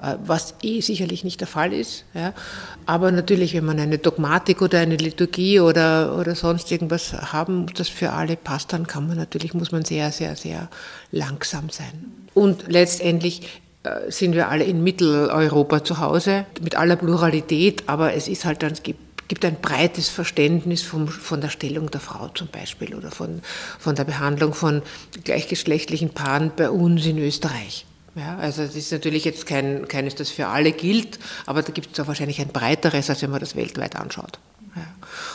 Äh, 0.00 0.14
was 0.24 0.54
eh 0.62 0.80
sicherlich 0.80 1.24
nicht 1.24 1.40
der 1.40 1.48
Fall 1.48 1.72
ist. 1.72 2.04
Ja. 2.14 2.32
Aber 2.86 3.10
natürlich, 3.10 3.54
wenn 3.54 3.64
man 3.64 3.80
eine 3.80 3.98
Dogmatik 3.98 4.62
oder 4.62 4.78
eine 4.78 4.96
Liturgie 4.96 5.58
oder, 5.58 6.16
oder 6.16 6.36
sonst 6.36 6.70
irgendwas 6.70 7.12
haben, 7.12 7.66
das 7.74 7.88
für 7.88 8.12
alle 8.12 8.36
passt, 8.36 8.72
dann 8.72 8.86
kann 8.86 9.08
man 9.08 9.16
natürlich, 9.16 9.54
muss 9.54 9.72
man 9.72 9.84
sehr, 9.84 10.12
sehr, 10.12 10.36
sehr 10.36 10.68
langsam 11.10 11.68
sein. 11.70 12.12
Und 12.34 12.68
letztendlich 12.68 13.60
äh, 13.82 14.10
sind 14.10 14.34
wir 14.34 14.48
alle 14.48 14.62
in 14.62 14.84
Mitteleuropa 14.84 15.82
zu 15.82 15.98
Hause, 15.98 16.46
mit 16.60 16.76
aller 16.76 16.94
Pluralität, 16.94 17.82
aber 17.88 18.14
es 18.14 18.28
ist 18.28 18.44
halt 18.44 18.62
dann, 18.62 18.72
es 18.72 18.84
gibt 18.84 19.00
gibt 19.28 19.44
ein 19.44 19.60
breites 19.60 20.08
Verständnis 20.08 20.82
vom, 20.82 21.06
von 21.06 21.40
der 21.40 21.50
Stellung 21.50 21.90
der 21.90 22.00
Frau 22.00 22.28
zum 22.28 22.48
Beispiel 22.48 22.94
oder 22.94 23.10
von, 23.10 23.42
von 23.78 23.94
der 23.94 24.04
Behandlung 24.04 24.54
von 24.54 24.82
gleichgeschlechtlichen 25.24 26.10
Paaren 26.10 26.52
bei 26.56 26.70
uns 26.70 27.06
in 27.06 27.18
Österreich. 27.18 27.84
Ja, 28.14 28.36
also 28.38 28.62
es 28.62 28.74
ist 28.74 28.90
natürlich 28.90 29.24
jetzt 29.24 29.46
kein, 29.46 29.86
keines, 29.86 30.16
das 30.16 30.30
für 30.30 30.48
alle 30.48 30.72
gilt, 30.72 31.18
aber 31.46 31.62
da 31.62 31.72
gibt 31.72 31.92
es 31.92 32.00
auch 32.00 32.08
wahrscheinlich 32.08 32.40
ein 32.40 32.48
breiteres, 32.48 33.08
als 33.10 33.22
wenn 33.22 33.30
man 33.30 33.38
das 33.38 33.54
weltweit 33.54 33.94
anschaut. 33.94 34.40
Ja. 34.74 34.82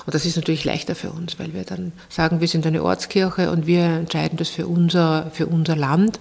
Und 0.06 0.14
das 0.14 0.26
ist 0.26 0.36
natürlich 0.36 0.66
leichter 0.66 0.96
für 0.96 1.12
uns, 1.12 1.40
weil 1.40 1.54
wir 1.54 1.64
dann 1.64 1.94
sagen, 2.10 2.42
wir 2.42 2.48
sind 2.48 2.66
eine 2.66 2.84
Ortskirche 2.84 3.52
und 3.52 3.68
wir 3.68 3.84
entscheiden 3.84 4.38
das 4.38 4.50
für 4.50 4.68
unser, 4.68 5.32
für 5.32 5.48
unser 5.48 5.76
Land, 5.76 6.20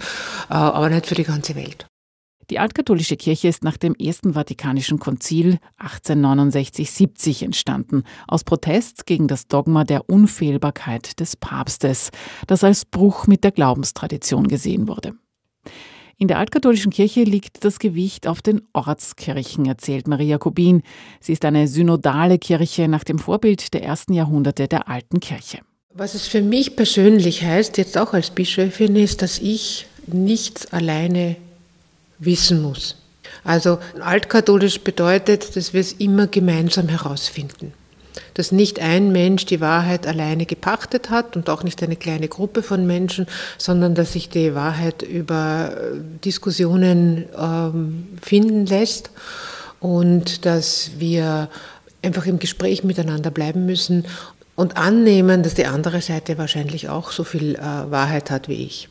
äh, 0.50 0.54
aber 0.54 0.88
nicht 0.88 1.06
für 1.06 1.14
die 1.14 1.24
ganze 1.24 1.56
Welt. 1.56 1.86
Die 2.52 2.59
altkatholische 2.59 3.16
Kirche 3.16 3.49
ist 3.49 3.64
nach 3.64 3.78
dem 3.78 3.94
Ersten 3.94 4.35
Vatikanischen 4.35 4.99
Konzil 4.99 5.59
1869-70 5.78 7.47
entstanden, 7.47 8.02
aus 8.28 8.44
Protest 8.44 9.06
gegen 9.06 9.26
das 9.26 9.47
Dogma 9.47 9.85
der 9.85 10.11
Unfehlbarkeit 10.11 11.18
des 11.18 11.35
Papstes, 11.35 12.11
das 12.47 12.62
als 12.62 12.85
Bruch 12.85 13.26
mit 13.26 13.42
der 13.42 13.52
Glaubenstradition 13.52 14.49
gesehen 14.49 14.87
wurde. 14.87 15.14
In 16.18 16.28
der 16.28 16.38
altkatholischen 16.38 16.92
Kirche 16.92 17.23
liegt 17.25 17.64
das 17.64 17.78
Gewicht 17.78 18.26
auf 18.26 18.42
den 18.42 18.61
Ortskirchen, 18.75 19.64
erzählt 19.64 20.06
Maria 20.06 20.37
Kubin. 20.37 20.82
Sie 21.21 21.32
ist 21.32 21.47
eine 21.47 21.66
synodale 21.68 22.38
Kirche 22.38 22.87
nach 22.87 23.04
dem 23.04 23.18
Vorbild 23.18 23.73
der 23.73 23.82
ersten 23.82 24.12
Jahrhunderte 24.12 24.68
der 24.68 24.90
alten 24.90 25.21
Kirche. 25.21 25.61
Was 25.94 26.14
es 26.14 26.26
für 26.26 26.42
mich 26.42 26.76
persönlich 26.76 27.44
heißt, 27.44 27.78
jetzt 27.78 27.97
auch 27.97 28.12
als 28.12 28.28
Bischöfin, 28.28 28.94
ist, 28.97 29.23
dass 29.23 29.38
ich 29.38 29.87
nichts 30.06 30.71
alleine 30.71 31.37
wissen 32.24 32.62
muss. 32.62 32.96
Also 33.44 33.78
altkatholisch 34.00 34.80
bedeutet, 34.80 35.56
dass 35.56 35.72
wir 35.72 35.80
es 35.80 35.92
immer 35.94 36.26
gemeinsam 36.26 36.88
herausfinden 36.88 37.72
dass 38.34 38.52
nicht 38.52 38.80
ein 38.80 39.12
Mensch 39.12 39.46
die 39.46 39.60
Wahrheit 39.60 40.06
alleine 40.06 40.46
gepachtet 40.46 41.10
hat 41.10 41.36
und 41.36 41.48
auch 41.50 41.62
nicht 41.62 41.82
eine 41.82 41.96
kleine 41.96 42.28
Gruppe 42.28 42.62
von 42.62 42.86
Menschen, 42.86 43.26
sondern 43.58 43.94
dass 43.94 44.12
sich 44.12 44.28
die 44.28 44.54
Wahrheit 44.54 45.02
über 45.02 45.72
äh, 45.72 45.98
Diskussionen 46.24 47.26
ähm, 47.38 48.08
finden 48.20 48.66
lässt 48.66 49.10
und 49.80 50.46
dass 50.46 50.92
wir 50.98 51.48
einfach 52.02 52.26
im 52.26 52.38
Gespräch 52.38 52.84
miteinander 52.84 53.30
bleiben 53.30 53.66
müssen 53.66 54.06
und 54.56 54.76
annehmen, 54.76 55.42
dass 55.42 55.54
die 55.54 55.66
andere 55.66 56.02
Seite 56.02 56.38
wahrscheinlich 56.38 56.88
auch 56.88 57.12
so 57.12 57.24
viel 57.24 57.54
äh, 57.56 57.60
Wahrheit 57.60 58.30
hat 58.30 58.48
wie 58.48 58.64
ich. 58.64 58.88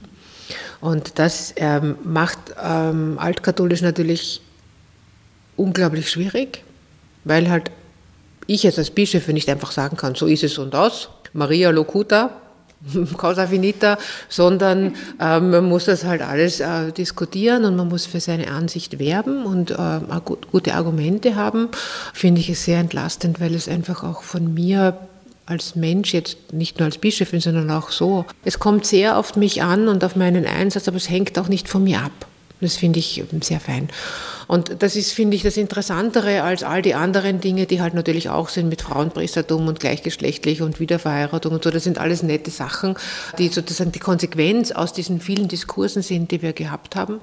Und 0.81 1.19
das 1.19 1.53
ähm, 1.57 1.95
macht 2.03 2.40
ähm, 2.63 3.18
altkatholisch 3.20 3.82
natürlich 3.82 4.41
unglaublich 5.58 6.10
schwierig, 6.10 6.63
weil 7.24 7.50
halt 7.50 7.72
ich 8.48 8.63
jetzt 8.63 8.80
als 8.80 8.89
Bischöfe 8.89 9.34
nicht 9.34 9.50
einfach 9.50 9.72
sagen 9.72 9.98
kann, 9.98 10.15
so 10.15 10.25
ist 10.27 10.44
es 10.44 10.58
und 10.58 10.75
aus, 10.75 11.10
Maria 11.34 11.70
Locuta, 11.70 12.32
Causa 13.18 13.48
finita, 13.48 13.98
sondern 14.27 14.96
äh, 15.20 15.39
man 15.39 15.65
muss 15.65 15.86
das 15.86 16.03
halt 16.03 16.22
alles 16.22 16.60
äh, 16.60 16.91
diskutieren 16.91 17.65
und 17.65 17.75
man 17.75 17.88
muss 17.88 18.06
für 18.06 18.20
seine 18.20 18.50
Ansicht 18.50 19.00
werben 19.00 19.46
und 19.46 19.72
äh, 19.72 20.00
gute 20.51 20.74
Argumente 20.74 21.36
haben. 21.36 21.70
Finde 22.13 22.41
ich 22.41 22.50
es 22.50 22.65
sehr 22.65 22.80
entlastend, 22.80 23.39
weil 23.39 23.53
es 23.53 23.68
einfach 23.68 24.03
auch 24.03 24.24
von 24.24 24.53
mir 24.53 24.98
als 25.46 25.75
Mensch, 25.75 26.13
jetzt 26.13 26.53
nicht 26.53 26.80
nur 26.80 26.86
als 26.86 26.98
Bischöfin, 26.98 27.41
sondern 27.41 27.70
auch 27.72 27.91
so, 27.91 28.25
es 28.46 28.60
kommt 28.60 28.86
sehr 28.86 29.18
auf 29.18 29.36
mich 29.36 29.62
an 29.62 29.88
und 29.88 30.03
auf 30.03 30.15
meinen 30.15 30.46
Einsatz, 30.46 30.88
aber 30.88 30.98
es 30.98 31.10
hängt 31.10 31.38
auch 31.38 31.50
nicht 31.50 31.68
von 31.68 31.84
mir 31.84 32.00
ab. 32.00 32.27
Das 32.62 32.77
finde 32.77 33.00
ich 33.00 33.24
sehr 33.41 33.60
fein. 33.60 33.89
Und 34.48 34.84
das 34.84 34.96
ist, 34.96 35.13
finde 35.13 35.36
ich, 35.36 35.44
das 35.44 35.58
Interessantere 35.58 36.44
als 36.44 36.63
all 36.63 36.82
die 36.82 36.94
anderen 36.94 37.41
Dinge, 37.41 37.65
die 37.65 37.82
halt 37.82 37.94
natürlich 37.94 38.30
auch 38.30 38.50
sind 38.50 38.70
mit 38.70 38.82
Frauenpriestertum 38.82 39.68
und 39.68 39.80
gleichgeschlechtlich 39.80 40.62
und 40.62 40.80
Wiederverheiratung 40.80 41.53
und 41.53 41.63
so. 41.63 41.72
Das 41.72 41.84
sind 41.84 41.98
alles 41.98 42.22
nette 42.22 42.51
Sachen, 42.51 42.96
die 43.38 43.48
sozusagen 43.48 43.91
die 43.91 44.00
Konsequenz 44.00 44.72
aus 44.72 44.94
diesen 44.94 45.22
vielen 45.22 45.48
Diskursen 45.48 46.03
sind, 46.03 46.32
die 46.32 46.41
wir 46.41 46.53
gehabt 46.53 46.96
haben. 46.96 47.20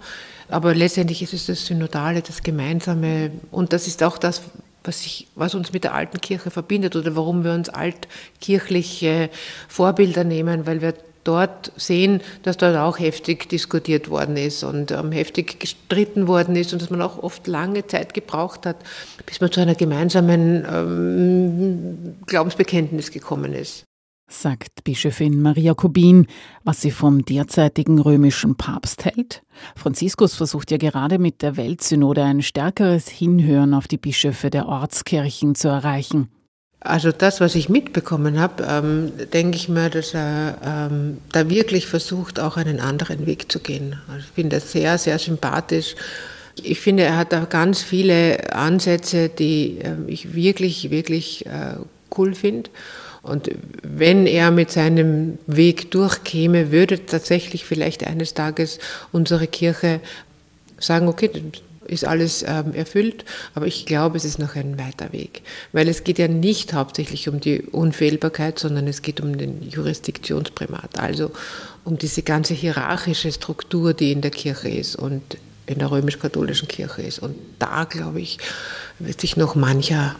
Aber 0.48 0.74
letztendlich 0.74 1.22
ist 1.22 1.34
es 1.34 1.46
das 1.46 1.66
Synodale, 1.66 2.22
das 2.22 2.42
Gemeinsame. 2.42 3.30
Und 3.50 3.72
das 3.72 3.86
ist 3.86 4.02
auch 4.02 4.18
das, 4.18 4.42
was, 4.82 5.04
ich, 5.04 5.28
was 5.34 5.54
uns 5.54 5.72
mit 5.72 5.84
der 5.84 5.94
alten 5.94 6.20
Kirche 6.20 6.50
verbindet 6.50 6.96
oder 6.96 7.14
warum 7.14 7.44
wir 7.44 7.52
uns 7.52 7.68
altkirchliche 7.68 9.30
Vorbilder 9.68 10.24
nehmen, 10.24 10.66
weil 10.66 10.80
wir 10.80 10.94
dort 11.28 11.72
sehen, 11.76 12.22
dass 12.42 12.56
dort 12.56 12.76
auch 12.76 12.98
heftig 12.98 13.50
diskutiert 13.50 14.08
worden 14.08 14.38
ist 14.38 14.64
und 14.64 14.90
ähm, 14.90 15.12
heftig 15.12 15.60
gestritten 15.60 16.26
worden 16.26 16.56
ist 16.56 16.72
und 16.72 16.80
dass 16.80 16.88
man 16.88 17.02
auch 17.02 17.22
oft 17.22 17.46
lange 17.46 17.86
Zeit 17.86 18.14
gebraucht 18.14 18.64
hat, 18.64 18.76
bis 19.26 19.40
man 19.40 19.52
zu 19.52 19.60
einer 19.60 19.74
gemeinsamen 19.74 20.66
ähm, 20.70 22.16
Glaubensbekenntnis 22.26 23.10
gekommen 23.10 23.52
ist. 23.52 23.84
Sagt 24.30 24.84
Bischöfin 24.84 25.40
Maria 25.40 25.74
Kubin, 25.74 26.26
was 26.64 26.80
sie 26.80 26.90
vom 26.90 27.24
derzeitigen 27.24 27.98
römischen 27.98 28.56
Papst 28.56 29.04
hält. 29.04 29.42
Franziskus 29.74 30.34
versucht 30.34 30.70
ja 30.70 30.76
gerade 30.76 31.18
mit 31.18 31.40
der 31.42 31.56
Weltsynode 31.56 32.22
ein 32.24 32.42
stärkeres 32.42 33.08
Hinhören 33.08 33.74
auf 33.74 33.88
die 33.88 33.96
Bischöfe 33.96 34.50
der 34.50 34.66
Ortskirchen 34.66 35.54
zu 35.54 35.68
erreichen. 35.68 36.28
Also 36.80 37.10
das, 37.10 37.40
was 37.40 37.56
ich 37.56 37.68
mitbekommen 37.68 38.38
habe, 38.38 38.64
ähm, 38.68 39.12
denke 39.32 39.56
ich 39.56 39.68
mir, 39.68 39.90
dass 39.90 40.14
er 40.14 40.58
ähm, 40.64 41.18
da 41.32 41.50
wirklich 41.50 41.86
versucht, 41.86 42.38
auch 42.38 42.56
einen 42.56 42.78
anderen 42.78 43.26
Weg 43.26 43.50
zu 43.50 43.58
gehen. 43.58 43.96
Also 44.06 44.20
ich 44.20 44.32
finde 44.32 44.56
das 44.56 44.70
sehr, 44.70 44.96
sehr 44.96 45.18
sympathisch. 45.18 45.96
Ich 46.62 46.80
finde, 46.80 47.02
er 47.02 47.16
hat 47.16 47.32
da 47.32 47.46
ganz 47.46 47.82
viele 47.82 48.52
Ansätze, 48.52 49.28
die 49.28 49.78
äh, 49.78 49.96
ich 50.06 50.34
wirklich, 50.34 50.90
wirklich 50.90 51.46
äh, 51.46 51.74
cool 52.16 52.34
finde. 52.34 52.70
Und 53.22 53.50
wenn 53.82 54.26
er 54.26 54.52
mit 54.52 54.70
seinem 54.70 55.38
Weg 55.48 55.90
durchkäme, 55.90 56.70
würde 56.70 57.04
tatsächlich 57.04 57.64
vielleicht 57.64 58.06
eines 58.06 58.34
Tages 58.34 58.78
unsere 59.10 59.48
Kirche 59.48 60.00
sagen, 60.78 61.08
okay, 61.08 61.28
ist 61.88 62.04
alles 62.04 62.44
ähm, 62.46 62.74
erfüllt, 62.74 63.24
aber 63.54 63.66
ich 63.66 63.86
glaube, 63.86 64.16
es 64.16 64.24
ist 64.24 64.38
noch 64.38 64.54
ein 64.54 64.78
weiter 64.78 65.12
Weg, 65.12 65.42
weil 65.72 65.88
es 65.88 66.04
geht 66.04 66.18
ja 66.18 66.28
nicht 66.28 66.72
hauptsächlich 66.72 67.28
um 67.28 67.40
die 67.40 67.62
Unfehlbarkeit, 67.62 68.58
sondern 68.58 68.86
es 68.86 69.02
geht 69.02 69.20
um 69.20 69.36
den 69.36 69.68
Jurisdiktionsprimat, 69.68 70.98
also 70.98 71.32
um 71.84 71.98
diese 71.98 72.22
ganze 72.22 72.54
hierarchische 72.54 73.32
Struktur, 73.32 73.94
die 73.94 74.12
in 74.12 74.20
der 74.20 74.30
Kirche 74.30 74.68
ist 74.68 74.96
und 74.96 75.38
in 75.66 75.78
der 75.78 75.90
römisch-katholischen 75.90 76.68
Kirche 76.68 77.02
ist. 77.02 77.18
Und 77.18 77.36
da, 77.58 77.84
glaube 77.84 78.20
ich, 78.20 78.38
wird 78.98 79.20
sich 79.20 79.36
noch 79.36 79.54
mancher, 79.54 80.16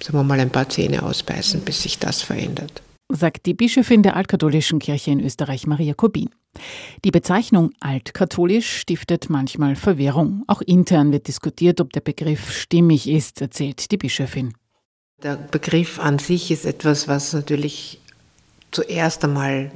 sagen 0.00 0.18
wir 0.18 0.24
mal, 0.24 0.40
ein 0.40 0.50
paar 0.50 0.68
Zähne 0.68 1.02
ausbeißen, 1.02 1.60
bis 1.62 1.82
sich 1.82 1.98
das 1.98 2.22
verändert. 2.22 2.82
Sagt 3.14 3.44
die 3.44 3.52
Bischöfin 3.52 4.02
der 4.02 4.16
altkatholischen 4.16 4.78
Kirche 4.78 5.10
in 5.10 5.20
Österreich, 5.20 5.66
Maria 5.66 5.92
Kubin. 5.92 6.30
Die 7.04 7.10
Bezeichnung 7.10 7.72
altkatholisch 7.78 8.78
stiftet 8.78 9.28
manchmal 9.28 9.76
Verwirrung. 9.76 10.44
Auch 10.46 10.62
intern 10.62 11.12
wird 11.12 11.28
diskutiert, 11.28 11.82
ob 11.82 11.92
der 11.92 12.00
Begriff 12.00 12.50
stimmig 12.50 13.06
ist, 13.06 13.42
erzählt 13.42 13.90
die 13.90 13.98
Bischöfin. 13.98 14.54
Der 15.22 15.36
Begriff 15.36 16.00
an 16.00 16.18
sich 16.18 16.50
ist 16.50 16.64
etwas, 16.64 17.06
was 17.06 17.34
natürlich 17.34 18.00
zuerst 18.70 19.22
einmal, 19.24 19.70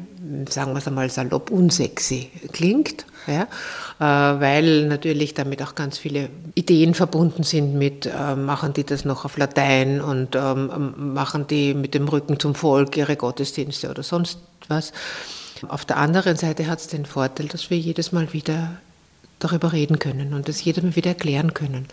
sagen 0.48 0.72
wir 0.72 0.78
es 0.78 0.88
einmal 0.88 1.10
salopp, 1.10 1.50
unsexy 1.50 2.30
klingt, 2.52 3.04
ja, 3.26 3.42
äh, 3.98 4.40
weil 4.40 4.86
natürlich 4.86 5.34
damit 5.34 5.62
auch 5.62 5.74
ganz 5.74 5.98
viele 5.98 6.28
Ideen 6.54 6.94
verbunden 6.94 7.42
sind 7.42 7.74
mit, 7.74 8.06
äh, 8.06 8.34
machen 8.36 8.72
die 8.72 8.84
das 8.84 9.04
noch 9.04 9.24
auf 9.24 9.36
Latein 9.36 10.00
und 10.00 10.36
ähm, 10.36 11.14
machen 11.14 11.46
die 11.46 11.74
mit 11.74 11.94
dem 11.94 12.08
Rücken 12.08 12.38
zum 12.38 12.54
Volk 12.54 12.96
ihre 12.96 13.16
Gottesdienste 13.16 13.90
oder 13.90 14.02
sonst 14.02 14.38
was. 14.68 14.92
Auf 15.68 15.84
der 15.84 15.96
anderen 15.96 16.36
Seite 16.36 16.66
hat 16.66 16.80
es 16.80 16.88
den 16.88 17.06
Vorteil, 17.06 17.48
dass 17.48 17.70
wir 17.70 17.78
jedes 17.78 18.12
Mal 18.12 18.32
wieder 18.32 18.72
darüber 19.38 19.72
reden 19.72 19.98
können 19.98 20.34
und 20.34 20.48
das 20.48 20.64
jedes 20.64 20.82
Mal 20.82 20.96
wieder 20.96 21.10
erklären 21.10 21.54
können. 21.54 21.88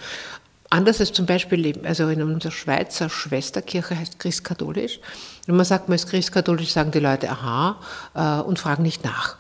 Anders 0.70 1.00
als 1.00 1.14
zum 1.14 1.28
Beispiel, 1.28 1.80
also 1.84 2.08
in 2.10 2.24
unserer 2.24 2.52
Schweizer 2.52 3.08
Schwesterkirche 3.08 3.98
heißt 3.98 4.18
christkatholisch. 4.18 5.00
Wenn 5.46 5.56
man 5.56 5.66
sagt, 5.66 5.88
man 5.88 5.98
ist 5.98 6.10
christkatholisch, 6.10 6.72
sagen 6.72 6.90
die 6.90 7.00
Leute 7.00 7.30
aha 7.30 7.78
äh, 8.16 8.42
und 8.42 8.58
fragen 8.58 8.82
nicht 8.82 9.04
nach. 9.04 9.38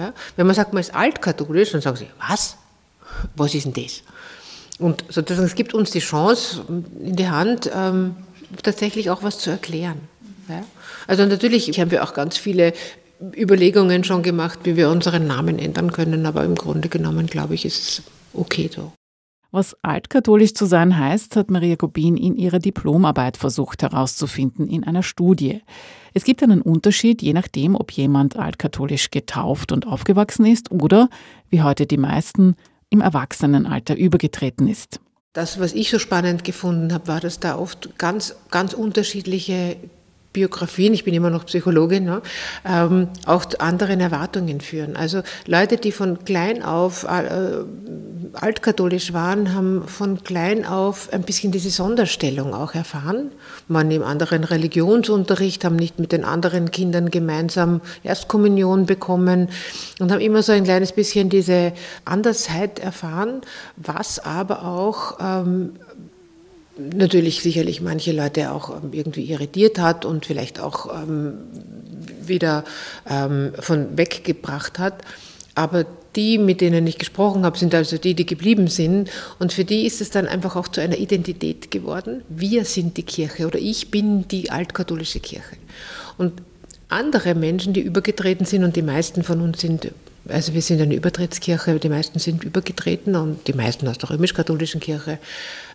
Ja? 0.00 0.14
Wenn 0.36 0.46
man 0.46 0.56
sagt, 0.56 0.72
man 0.72 0.80
ist 0.80 0.94
altkatholisch, 0.94 1.72
dann 1.72 1.82
sagen 1.82 1.96
sie, 1.96 2.08
was? 2.26 2.56
Was 3.36 3.54
ist 3.54 3.66
denn 3.66 3.74
das? 3.74 4.02
Und 4.78 5.04
sozusagen, 5.10 5.46
es 5.46 5.54
gibt 5.54 5.74
uns 5.74 5.90
die 5.90 5.98
Chance 5.98 6.64
in 6.68 7.16
die 7.16 7.28
Hand, 7.28 7.70
ähm, 7.74 8.16
tatsächlich 8.62 9.10
auch 9.10 9.22
was 9.22 9.38
zu 9.38 9.50
erklären. 9.50 10.00
Ja? 10.48 10.64
Also 11.06 11.26
natürlich 11.26 11.78
haben 11.78 11.90
wir 11.90 12.02
auch 12.02 12.14
ganz 12.14 12.38
viele 12.38 12.72
Überlegungen 13.36 14.04
schon 14.04 14.22
gemacht, 14.22 14.60
wie 14.64 14.76
wir 14.76 14.88
unseren 14.88 15.26
Namen 15.26 15.58
ändern 15.58 15.92
können, 15.92 16.24
aber 16.24 16.44
im 16.44 16.54
Grunde 16.54 16.88
genommen, 16.88 17.26
glaube 17.26 17.54
ich, 17.54 17.66
ist 17.66 17.82
es 17.82 18.02
okay 18.32 18.70
so. 18.74 18.92
Was 19.50 19.76
altkatholisch 19.82 20.54
zu 20.54 20.64
sein 20.64 20.96
heißt, 20.96 21.36
hat 21.36 21.50
Maria 21.50 21.74
Gobin 21.74 22.16
in 22.16 22.36
ihrer 22.36 22.60
Diplomarbeit 22.60 23.36
versucht 23.36 23.82
herauszufinden 23.82 24.68
in 24.68 24.84
einer 24.84 25.02
Studie. 25.02 25.60
Es 26.14 26.24
gibt 26.24 26.42
einen 26.42 26.62
Unterschied, 26.62 27.22
je 27.22 27.32
nachdem, 27.32 27.74
ob 27.74 27.92
jemand 27.92 28.36
altkatholisch 28.36 29.10
getauft 29.10 29.72
und 29.72 29.86
aufgewachsen 29.86 30.46
ist 30.46 30.70
oder, 30.70 31.08
wie 31.48 31.62
heute 31.62 31.86
die 31.86 31.96
meisten, 31.96 32.56
im 32.88 33.00
Erwachsenenalter 33.00 33.96
übergetreten 33.96 34.68
ist. 34.68 35.00
Das, 35.32 35.60
was 35.60 35.72
ich 35.72 35.90
so 35.90 36.00
spannend 36.00 36.42
gefunden 36.42 36.92
habe, 36.92 37.06
war, 37.06 37.20
dass 37.20 37.38
da 37.38 37.56
oft 37.56 37.96
ganz, 37.98 38.34
ganz 38.50 38.72
unterschiedliche 38.72 39.76
Biografien, 40.32 40.94
ich 40.94 41.04
bin 41.04 41.12
immer 41.12 41.30
noch 41.30 41.46
Psychologin, 41.46 42.04
ne, 42.04 42.22
ähm, 42.64 43.08
auch 43.26 43.44
zu 43.44 43.60
anderen 43.60 44.00
Erwartungen 44.00 44.60
führen. 44.60 44.96
Also 44.96 45.22
Leute, 45.46 45.76
die 45.76 45.90
von 45.90 46.24
klein 46.24 46.62
auf 46.62 47.04
äh, 47.04 47.64
altkatholisch 48.34 49.12
waren, 49.12 49.54
haben 49.54 49.88
von 49.88 50.22
klein 50.22 50.64
auf 50.64 51.12
ein 51.12 51.22
bisschen 51.22 51.50
diese 51.50 51.70
Sonderstellung 51.70 52.54
auch 52.54 52.74
erfahren. 52.74 53.32
Man 53.66 53.90
im 53.90 54.04
anderen 54.04 54.44
Religionsunterricht, 54.44 55.64
haben 55.64 55.76
nicht 55.76 55.98
mit 55.98 56.12
den 56.12 56.24
anderen 56.24 56.70
Kindern 56.70 57.10
gemeinsam 57.10 57.80
Erstkommunion 58.04 58.86
bekommen 58.86 59.48
und 59.98 60.12
haben 60.12 60.20
immer 60.20 60.42
so 60.42 60.52
ein 60.52 60.64
kleines 60.64 60.92
bisschen 60.92 61.28
diese 61.28 61.72
Andersheit 62.04 62.78
erfahren, 62.78 63.40
was 63.76 64.20
aber 64.20 64.64
auch 64.64 65.18
ähm, 65.20 65.72
natürlich 66.94 67.42
sicherlich 67.42 67.80
manche 67.80 68.12
Leute 68.12 68.52
auch 68.52 68.70
ähm, 68.82 68.92
irgendwie 68.92 69.24
irritiert 69.24 69.78
hat 69.78 70.04
und 70.04 70.26
vielleicht 70.26 70.60
auch 70.60 71.02
ähm, 71.02 71.34
wieder 72.22 72.64
ähm, 73.08 73.52
von 73.58 73.96
weggebracht 73.96 74.78
hat. 74.78 75.02
Aber 75.54 75.84
die, 76.16 76.38
mit 76.38 76.60
denen 76.60 76.86
ich 76.86 76.98
gesprochen 76.98 77.44
habe, 77.44 77.58
sind 77.58 77.74
also 77.74 77.98
die, 77.98 78.14
die 78.14 78.26
geblieben 78.26 78.68
sind. 78.68 79.10
Und 79.38 79.52
für 79.52 79.64
die 79.64 79.86
ist 79.86 80.00
es 80.00 80.10
dann 80.10 80.26
einfach 80.26 80.56
auch 80.56 80.68
zu 80.68 80.80
einer 80.80 80.98
Identität 80.98 81.70
geworden. 81.70 82.22
Wir 82.28 82.64
sind 82.64 82.96
die 82.96 83.02
Kirche 83.02 83.46
oder 83.46 83.58
ich 83.58 83.90
bin 83.90 84.26
die 84.28 84.50
altkatholische 84.50 85.20
Kirche. 85.20 85.56
Und 86.18 86.42
andere 86.90 87.34
Menschen, 87.34 87.72
die 87.72 87.80
übergetreten 87.80 88.46
sind, 88.46 88.64
und 88.64 88.76
die 88.76 88.82
meisten 88.82 89.22
von 89.22 89.40
uns 89.40 89.60
sind 89.60 89.90
also 90.28 90.54
wir 90.54 90.62
sind 90.62 90.80
eine 90.80 90.94
Übertrittskirche, 90.94 91.78
die 91.78 91.88
meisten 91.88 92.18
sind 92.18 92.44
übergetreten 92.44 93.16
und 93.16 93.48
die 93.48 93.52
meisten 93.52 93.88
aus 93.88 93.98
der 93.98 94.10
römisch-katholischen 94.10 94.80
Kirche. 94.80 95.18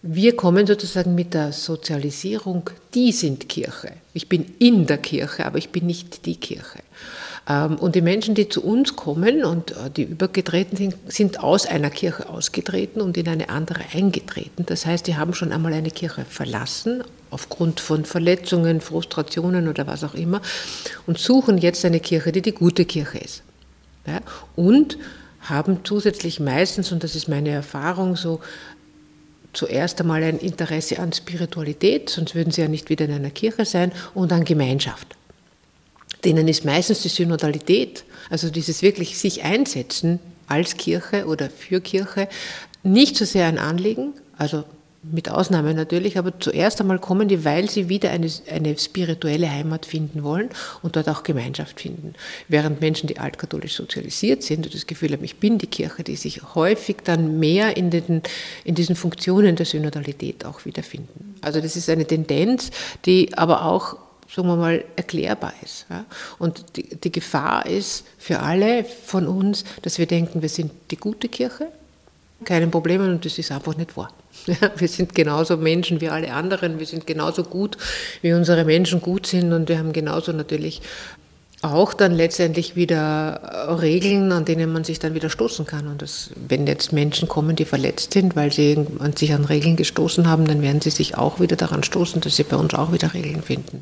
Wir 0.01 0.36
kommen 0.36 0.67
sozusagen 0.67 1.15
mit 1.15 1.34
der 1.34 1.51
Sozialisierung, 1.51 2.69
die 2.93 3.12
sind 3.12 3.50
Kirche. 3.50 3.93
Ich 4.13 4.29
bin 4.29 4.53
in 4.60 4.86
der 4.86 5.00
Kirche, 5.00 5.45
aber 5.45 5.57
ich 5.57 5.69
bin 5.69 5.88
nicht 5.88 6.25
die 6.25 6.36
Kirche. 6.36 6.79
Ähm, 7.47 7.75
und 7.75 7.95
die 7.95 8.01
Menschen, 8.01 8.35
die 8.35 8.49
zu 8.49 8.63
uns 8.63 8.95
kommen 8.95 9.43
und 9.43 9.71
äh, 9.71 9.89
die 9.95 10.03
übergetreten 10.03 10.77
sind, 10.77 10.95
sind 11.07 11.39
aus 11.39 11.65
einer 11.65 11.89
Kirche 11.89 12.29
ausgetreten 12.29 13.01
und 13.01 13.17
in 13.17 13.27
eine 13.27 13.49
andere 13.49 13.81
eingetreten. 13.93 14.65
Das 14.65 14.85
heißt, 14.85 15.07
die 15.07 15.15
haben 15.15 15.33
schon 15.33 15.51
einmal 15.51 15.73
eine 15.73 15.91
Kirche 15.91 16.25
verlassen, 16.25 17.03
aufgrund 17.31 17.79
von 17.79 18.05
Verletzungen, 18.05 18.81
Frustrationen 18.81 19.67
oder 19.67 19.87
was 19.87 20.03
auch 20.03 20.13
immer, 20.13 20.41
und 21.05 21.19
suchen 21.19 21.57
jetzt 21.57 21.85
eine 21.85 21.99
Kirche, 21.99 22.31
die 22.31 22.41
die 22.41 22.53
gute 22.53 22.85
Kirche 22.85 23.17
ist. 23.17 23.43
Und 24.55 24.97
haben 25.41 25.79
zusätzlich 25.83 26.39
meistens, 26.39 26.91
und 26.91 27.03
das 27.03 27.15
ist 27.15 27.27
meine 27.27 27.49
Erfahrung 27.49 28.15
so, 28.15 28.39
zuerst 29.53 29.99
einmal 30.01 30.23
ein 30.23 30.37
Interesse 30.37 30.99
an 30.99 31.13
Spiritualität, 31.13 32.09
sonst 32.09 32.35
würden 32.35 32.51
sie 32.51 32.61
ja 32.61 32.67
nicht 32.67 32.89
wieder 32.89 33.05
in 33.05 33.11
einer 33.11 33.29
Kirche 33.29 33.65
sein, 33.65 33.91
und 34.13 34.31
an 34.31 34.43
Gemeinschaft. 34.43 35.15
Denen 36.25 36.48
ist 36.48 36.65
meistens 36.65 37.01
die 37.01 37.10
Synodalität, 37.10 38.03
also 38.29 38.50
dieses 38.50 38.82
wirklich 38.82 39.18
sich 39.18 39.44
einsetzen 39.44 40.20
als 40.48 40.75
Kirche 40.75 41.25
oder 41.27 41.50
für 41.50 41.81
Kirche, 41.81 42.27
nicht 42.83 43.16
so 43.16 43.25
sehr 43.25 43.46
ein 43.48 43.57
Anliegen, 43.57 44.14
also 44.38 44.64
mit 45.11 45.29
Ausnahme 45.29 45.74
natürlich, 45.74 46.18
aber 46.18 46.40
zuerst 46.40 46.81
einmal 46.81 47.00
kommen 47.00 47.27
die, 47.27 47.46
weil 47.46 47.70
sie 47.70 47.90
wieder 47.90 48.09
eine, 48.09 48.29
eine 48.50 48.77
spirituelle 48.77 49.51
Heimat 49.51 49.85
finden 49.85 50.24
wollen 50.24 50.50
und 50.81 50.96
dort 50.96 51.09
auch 51.09 51.24
Gemeinschaft 51.24 51.81
finden. 51.81 52.14
Während 52.48 52.81
Menschen, 52.81 53.07
die 53.07 53.20
altkatholisch 53.20 53.75
sozialisiert 53.75 54.44
sind 54.44 54.66
und 54.66 54.74
das 54.74 54.88
Gefühl 54.88 55.11
haben, 55.11 55.24
ich 55.24 55.38
bin 55.38 55.57
die 55.57 55.68
Kirche, 55.68 56.03
die 56.03 56.16
sich 56.16 56.55
häufig 56.55 56.98
dann 57.03 57.40
mehr 57.40 57.77
in, 57.77 57.92
den, 57.92 58.22
in 58.64 58.75
diesen 58.75 58.96
Funktionen 58.96 59.55
der 59.55 59.66
Synodalität 59.66 60.46
auch 60.46 60.66
wiederfinden. 60.66 61.35
Also 61.42 61.61
das 61.61 61.75
ist 61.75 61.90
eine 61.90 62.05
Tendenz, 62.05 62.72
die 63.05 63.38
aber 63.38 63.66
auch 63.66 63.98
sagen 64.33 64.48
wir 64.48 64.55
mal, 64.55 64.83
erklärbar 64.96 65.53
ist. 65.64 65.85
Und 66.40 66.77
die, 66.77 66.96
die 66.96 67.11
Gefahr 67.11 67.66
ist 67.66 68.05
für 68.18 68.40
alle 68.40 68.83
von 68.83 69.27
uns, 69.27 69.64
dass 69.81 69.98
wir 69.98 70.05
denken, 70.05 70.42
wir 70.42 70.50
sind 70.50 70.72
die 70.92 70.98
gute 70.98 71.27
Kirche, 71.29 71.68
keine 72.44 72.68
Probleme 72.68 73.05
und 73.09 73.25
das 73.25 73.38
ist 73.38 73.51
einfach 73.51 73.77
nicht 73.77 73.96
wahr. 73.96 74.11
Wir 74.75 74.90
sind 74.90 75.16
genauso 75.16 75.55
Menschen 75.55 76.01
wie 76.01 76.09
alle 76.09 76.33
anderen, 76.33 76.77
wir 76.77 76.85
sind 76.85 77.07
genauso 77.07 77.44
gut, 77.44 77.77
wie 78.22 78.33
unsere 78.33 78.66
Menschen 78.66 79.01
gut 79.01 79.25
sind 79.25 79.53
und 79.53 79.70
wir 79.70 79.79
haben 79.79 79.94
genauso 79.94 80.33
natürlich 80.33 80.81
auch 81.61 81.94
dann 81.94 82.14
letztendlich 82.14 82.75
wieder 82.75 83.77
Regeln, 83.81 84.31
an 84.31 84.46
denen 84.46 84.72
man 84.72 84.83
sich 84.83 85.00
dann 85.00 85.16
wieder 85.16 85.29
stoßen 85.29 85.66
kann. 85.66 85.88
Und 85.88 86.01
das, 86.01 86.29
wenn 86.48 86.68
jetzt 86.68 86.94
Menschen 86.94 87.27
kommen, 87.27 87.55
die 87.55 87.66
verletzt 87.66 88.14
sind, 88.14 88.35
weil 88.35 88.51
sie 88.51 88.85
sich 89.16 89.33
an 89.33 89.46
Regeln 89.46 89.75
gestoßen 89.75 90.27
haben, 90.27 90.46
dann 90.46 90.61
werden 90.61 90.81
sie 90.81 90.92
sich 90.92 91.18
auch 91.18 91.40
wieder 91.40 91.55
daran 91.55 91.83
stoßen, 91.83 92.22
dass 92.22 92.35
sie 92.35 92.44
bei 92.44 92.57
uns 92.57 92.74
auch 92.74 92.92
wieder 92.92 93.14
Regeln 93.14 93.42
finden. 93.42 93.81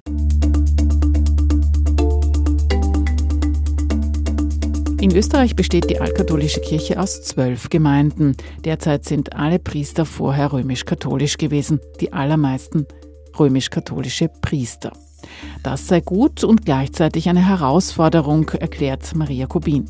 In 5.04 5.14
Österreich 5.14 5.58
besteht 5.58 5.90
die 5.90 6.00
altkatholische 6.00 6.62
Kirche 6.62 6.98
aus 6.98 7.22
zwölf 7.24 7.68
Gemeinden. 7.68 8.38
Derzeit 8.64 9.04
sind 9.04 9.36
alle 9.36 9.60
Priester 9.60 10.06
vorher 10.06 10.54
römisch-katholisch 10.54 11.38
gewesen, 11.38 11.82
die 12.00 12.14
allermeisten 12.14 12.88
römisch-katholische 13.38 14.30
Priester. 14.30 14.94
Das 15.62 15.90
sei 15.90 16.00
gut 16.00 16.46
und 16.46 16.66
gleichzeitig 16.66 17.28
eine 17.28 17.46
Herausforderung, 17.46 18.48
erklärt 18.52 19.14
Maria 19.14 19.46
Kubin. 19.46 19.90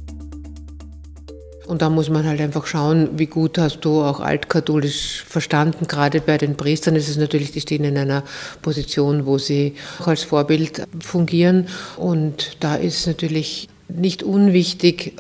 Und 1.67 1.84
da 1.84 1.91
muss 1.91 2.10
man 2.10 2.26
halt 2.26 2.41
einfach 2.41 2.65
schauen, 2.65 3.10
wie 3.15 3.28
gut 3.28 3.60
hast 3.60 3.82
du 3.82 4.02
auch 4.02 4.19
altkatholisch 4.19 5.23
verstanden. 5.28 5.86
Gerade 5.88 6.21
bei 6.21 6.39
den 6.39 6.58
Priestern 6.58 6.95
ist 6.95 7.08
es 7.08 7.17
natürlich, 7.17 7.52
die 7.52 7.62
stehen 7.62 7.84
in 7.84 7.99
einer 7.99 8.23
Position, 8.63 9.28
wo 9.28 9.38
sie 9.38 9.76
auch 9.99 10.08
als 10.08 10.23
Vorbild 10.23 10.88
fungieren. 11.02 11.67
Und 11.97 12.58
da 12.62 12.73
ist 12.73 13.06
natürlich 13.06 13.69
nicht 13.88 14.24
unwichtig, 14.24 15.13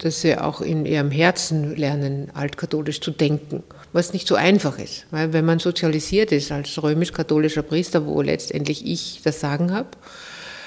dass 0.00 0.20
sie 0.20 0.36
auch 0.36 0.60
in 0.60 0.84
ihrem 0.86 1.10
Herzen 1.10 1.76
lernen, 1.76 2.28
altkatholisch 2.34 3.00
zu 3.00 3.10
denken, 3.10 3.62
was 3.92 4.12
nicht 4.12 4.28
so 4.28 4.34
einfach 4.34 4.78
ist. 4.78 5.06
Weil 5.10 5.32
wenn 5.32 5.44
man 5.44 5.58
sozialisiert 5.58 6.32
ist 6.32 6.52
als 6.52 6.82
römisch-katholischer 6.82 7.62
Priester, 7.62 8.06
wo 8.06 8.20
letztendlich 8.20 8.86
ich 8.86 9.20
das 9.24 9.40
Sagen 9.40 9.72
habe, 9.72 9.88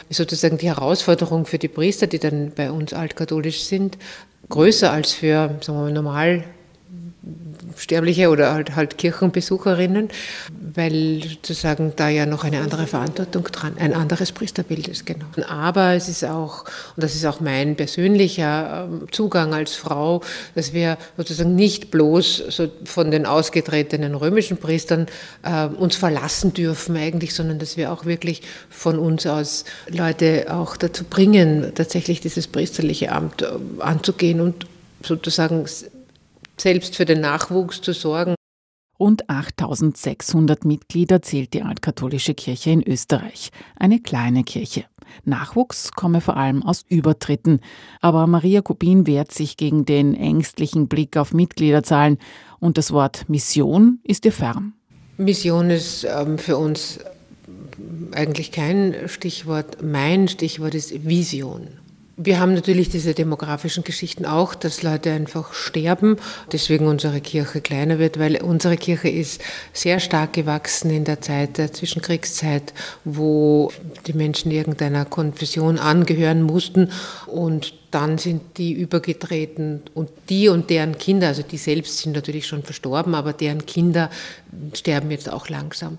ist 0.10 0.18
sozusagen 0.18 0.58
die 0.58 0.68
Herausforderung 0.68 1.46
für 1.46 1.60
die 1.60 1.68
Priester, 1.68 2.08
die 2.08 2.20
dann 2.20 2.52
bei 2.56 2.72
uns 2.72 2.94
altkatholisch 2.94 3.62
sind, 3.62 3.98
größer 4.50 4.92
als 4.92 5.12
für 5.12 5.60
sagen 5.62 5.78
wir 5.78 5.84
mal, 5.84 5.94
normal 5.94 6.44
Sterbliche 7.80 8.30
oder 8.30 8.54
halt, 8.54 8.76
halt 8.76 8.98
Kirchenbesucherinnen, 8.98 10.10
weil 10.76 11.24
sozusagen 11.24 11.94
da 11.96 12.10
ja 12.10 12.26
noch 12.26 12.44
eine 12.44 12.60
andere 12.60 12.88
Verantwortung 12.88 13.46
dran, 13.46 13.78
ein 13.80 13.94
anderes 13.94 14.34
Priesterbild 14.34 14.90
ist, 14.90 15.06
genau. 15.06 15.26
Aber 15.48 15.94
es 15.94 16.10
ist 16.10 16.26
auch, 16.26 16.66
und 16.96 17.04
das 17.04 17.16
ist 17.16 17.26
auch 17.26 17.40
mein 17.40 17.78
persönlicher 17.78 18.88
ähm, 18.92 19.08
Zugang 19.12 19.54
als 19.54 19.76
Frau, 19.76 20.22
dass 20.56 20.74
wir 20.74 20.98
sozusagen 21.16 21.56
nicht 21.56 21.90
bloß 21.90 22.44
so 22.50 22.70
von 22.84 23.12
den 23.12 23.26
ausgetretenen 23.26 24.14
römischen 24.14 24.58
Priestern 24.58 25.08
äh, 25.44 25.66
uns 25.68 25.96
verlassen 25.96 26.54
dürfen 26.54 26.98
eigentlich, 26.98 27.34
sondern 27.34 27.60
dass 27.60 27.78
wir 27.78 27.94
auch 27.94 28.06
wirklich 28.06 28.42
von 28.70 29.00
uns 29.00 29.26
aus 29.26 29.64
Leute 29.88 30.48
auch 30.50 30.76
dazu 30.76 31.06
bringen, 31.06 31.72
tatsächlich 31.76 32.20
dieses 32.20 32.48
priesterliche 32.48 33.14
Amt 33.14 33.42
äh, 33.42 33.48
anzugehen 33.80 34.42
und 34.42 34.68
sozusagen 35.02 35.66
selbst 36.62 36.96
für 36.96 37.06
den 37.06 37.22
Nachwuchs 37.22 37.82
zu 37.82 37.94
sorgen. 37.94 38.36
Rund 39.00 39.30
8600 39.30 40.66
Mitglieder 40.66 41.22
zählt 41.22 41.54
die 41.54 41.64
altkatholische 41.64 42.34
Kirche 42.34 42.72
in 42.72 42.86
Österreich. 42.86 43.52
Eine 43.78 44.02
kleine 44.02 44.44
Kirche. 44.44 44.84
Nachwuchs 45.24 45.94
komme 45.94 46.20
vor 46.20 46.36
allem 46.36 46.64
aus 46.64 46.84
Übertritten. 46.90 47.62
Aber 48.02 48.28
Maria 48.28 48.62
Kubin 48.62 49.08
wehrt 49.08 49.32
sich 49.32 49.56
gegen 49.56 49.86
den 49.86 50.16
ängstlichen 50.16 50.90
Blick 50.90 51.16
auf 51.16 51.34
Mitgliederzahlen 51.34 52.18
und 52.60 52.78
das 52.78 52.92
Wort 52.92 53.30
Mission 53.30 54.00
ist 54.04 54.26
ihr 54.26 54.34
fern. 54.34 54.74
Mission 55.18 55.70
ist 55.70 56.06
ähm, 56.06 56.38
für 56.38 56.58
uns 56.58 57.00
eigentlich 58.12 58.52
kein 58.52 58.96
Stichwort. 59.08 59.82
Mein 59.82 60.28
Stichwort 60.28 60.76
ist 60.76 61.08
Vision. 61.08 61.79
Wir 62.22 62.42
haben 62.42 62.54
natürlich 62.54 62.90
diese 62.90 63.14
demografischen 63.14 63.86
Geschichten 63.86 64.26
auch, 64.26 64.54
dass 64.54 64.84
Leute 64.84 65.10
einfach 65.10 65.54
sterben, 65.54 66.18
deswegen 66.52 66.88
unsere 66.88 67.22
Kirche 67.22 67.62
kleiner 67.62 67.98
wird, 67.98 68.20
weil 68.20 68.42
unsere 68.42 68.76
Kirche 68.76 69.08
ist 69.08 69.42
sehr 69.72 70.02
stark 70.02 70.34
gewachsen 70.34 70.92
in 70.92 71.06
der 71.06 71.22
Zeit 71.22 71.58
der 71.58 71.72
Zwischenkriegszeit, 71.72 72.74
wo 73.06 73.72
die 74.06 74.12
Menschen 74.12 74.52
irgendeiner 74.52 75.06
Konfession 75.06 75.80
angehören 75.80 76.42
mussten 76.42 76.92
und 77.26 77.74
dann 77.92 78.18
sind 78.18 78.58
die 78.58 78.74
übergetreten 78.74 79.84
und 79.94 80.10
die 80.28 80.50
und 80.50 80.70
deren 80.70 80.98
Kinder, 80.98 81.28
also 81.30 81.42
die 81.42 81.58
selbst 81.58 82.00
sind 82.00 82.16
natürlich 82.16 82.48
schon 82.48 82.64
verstorben, 82.64 83.16
aber 83.16 83.32
deren 83.32 83.66
Kinder 83.66 84.10
sterben 84.74 85.10
jetzt 85.10 85.32
auch 85.32 85.48
langsam. 85.48 85.98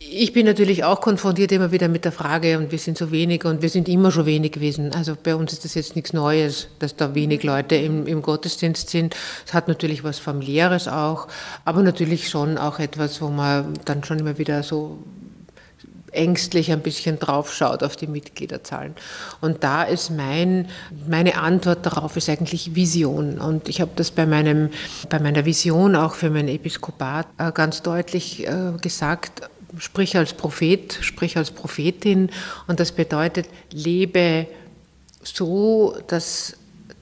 Ich 0.00 0.32
bin 0.32 0.46
natürlich 0.46 0.84
auch 0.84 1.00
konfrontiert 1.00 1.50
immer 1.50 1.72
wieder 1.72 1.88
mit 1.88 2.04
der 2.04 2.12
Frage, 2.12 2.56
und 2.56 2.70
wir 2.70 2.78
sind 2.78 2.96
so 2.96 3.10
wenig 3.10 3.44
und 3.44 3.62
wir 3.62 3.68
sind 3.68 3.88
immer 3.88 4.12
schon 4.12 4.26
wenig 4.26 4.52
gewesen. 4.52 4.92
Also 4.94 5.16
bei 5.20 5.34
uns 5.34 5.52
ist 5.52 5.64
das 5.64 5.74
jetzt 5.74 5.96
nichts 5.96 6.12
Neues, 6.12 6.68
dass 6.78 6.94
da 6.94 7.16
wenig 7.16 7.42
Leute 7.42 7.74
im, 7.74 8.06
im 8.06 8.22
Gottesdienst 8.22 8.90
sind. 8.90 9.16
Es 9.44 9.54
hat 9.54 9.66
natürlich 9.66 10.04
was 10.04 10.20
familiäres 10.20 10.86
auch, 10.86 11.26
aber 11.64 11.82
natürlich 11.82 12.28
schon 12.28 12.58
auch 12.58 12.78
etwas, 12.78 13.20
wo 13.20 13.28
man 13.28 13.74
dann 13.86 14.04
schon 14.04 14.20
immer 14.20 14.38
wieder 14.38 14.62
so 14.62 14.98
ängstlich 16.12 16.70
ein 16.70 16.80
bisschen 16.80 17.18
draufschaut 17.18 17.82
auf 17.82 17.96
die 17.96 18.06
Mitgliederzahlen. 18.06 18.94
Und 19.40 19.64
da 19.64 19.82
ist 19.82 20.10
mein, 20.10 20.68
meine 21.08 21.38
Antwort 21.38 21.84
darauf 21.84 22.16
ist 22.16 22.28
eigentlich 22.28 22.74
Vision. 22.76 23.38
Und 23.38 23.68
ich 23.68 23.80
habe 23.80 23.90
das 23.96 24.12
bei, 24.12 24.26
meinem, 24.26 24.70
bei 25.10 25.18
meiner 25.18 25.44
Vision 25.44 25.96
auch 25.96 26.14
für 26.14 26.30
mein 26.30 26.46
Episkopat 26.48 27.26
äh, 27.38 27.50
ganz 27.52 27.82
deutlich 27.82 28.46
äh, 28.46 28.72
gesagt 28.80 29.42
sprich 29.78 30.16
als 30.16 30.32
Prophet, 30.32 30.98
sprich 31.00 31.36
als 31.36 31.50
Prophetin 31.50 32.30
und 32.66 32.80
das 32.80 32.92
bedeutet, 32.92 33.48
lebe 33.70 34.46
so, 35.22 35.96
dass, 36.06 36.56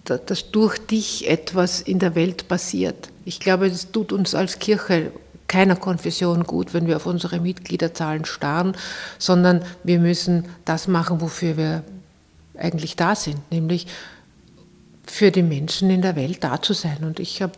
dass 0.04 0.50
durch 0.50 0.78
dich 0.78 1.28
etwas 1.28 1.80
in 1.80 1.98
der 1.98 2.14
Welt 2.14 2.48
passiert. 2.48 3.10
Ich 3.24 3.40
glaube, 3.40 3.66
es 3.66 3.92
tut 3.92 4.12
uns 4.12 4.34
als 4.34 4.58
Kirche 4.58 5.12
keiner 5.48 5.76
Konfession 5.76 6.44
gut, 6.44 6.74
wenn 6.74 6.86
wir 6.86 6.96
auf 6.96 7.06
unsere 7.06 7.40
Mitgliederzahlen 7.40 8.24
starren, 8.24 8.76
sondern 9.18 9.64
wir 9.84 10.00
müssen 10.00 10.46
das 10.64 10.88
machen, 10.88 11.20
wofür 11.20 11.56
wir 11.56 11.84
eigentlich 12.58 12.96
da 12.96 13.14
sind, 13.14 13.38
nämlich 13.52 13.86
für 15.06 15.30
die 15.30 15.42
Menschen 15.42 15.90
in 15.90 16.02
der 16.02 16.16
Welt 16.16 16.42
da 16.42 16.60
zu 16.60 16.72
sein. 16.72 16.98
Und 17.02 17.20
ich 17.20 17.42
habe 17.42 17.52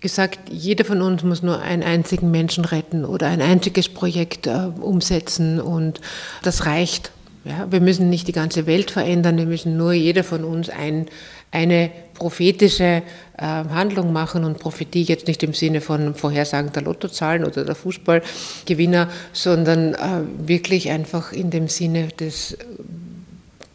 gesagt, 0.00 0.38
jeder 0.50 0.84
von 0.84 1.02
uns 1.02 1.22
muss 1.22 1.42
nur 1.42 1.60
einen 1.60 1.82
einzigen 1.82 2.30
Menschen 2.30 2.64
retten 2.64 3.04
oder 3.04 3.28
ein 3.28 3.40
einziges 3.40 3.88
Projekt 3.88 4.46
äh, 4.46 4.70
umsetzen 4.80 5.60
und 5.60 6.00
das 6.42 6.66
reicht. 6.66 7.12
Ja, 7.44 7.70
wir 7.70 7.80
müssen 7.80 8.10
nicht 8.10 8.28
die 8.28 8.32
ganze 8.32 8.66
Welt 8.66 8.90
verändern, 8.90 9.38
wir 9.38 9.46
müssen 9.46 9.76
nur 9.76 9.92
jeder 9.92 10.22
von 10.22 10.44
uns 10.44 10.68
ein, 10.68 11.06
eine 11.50 11.90
prophetische 12.14 13.02
äh, 13.38 13.42
Handlung 13.42 14.12
machen 14.12 14.44
und 14.44 14.58
Prophetie 14.58 15.02
jetzt 15.02 15.28
nicht 15.28 15.42
im 15.42 15.54
Sinne 15.54 15.80
von 15.80 16.14
Vorhersagen 16.14 16.72
der 16.72 16.82
Lottozahlen 16.82 17.44
oder 17.44 17.64
der 17.64 17.74
Fußballgewinner, 17.74 19.08
sondern 19.32 19.94
äh, 19.94 19.98
wirklich 20.46 20.90
einfach 20.90 21.32
in 21.32 21.50
dem 21.50 21.68
Sinne 21.68 22.08
des 22.08 22.58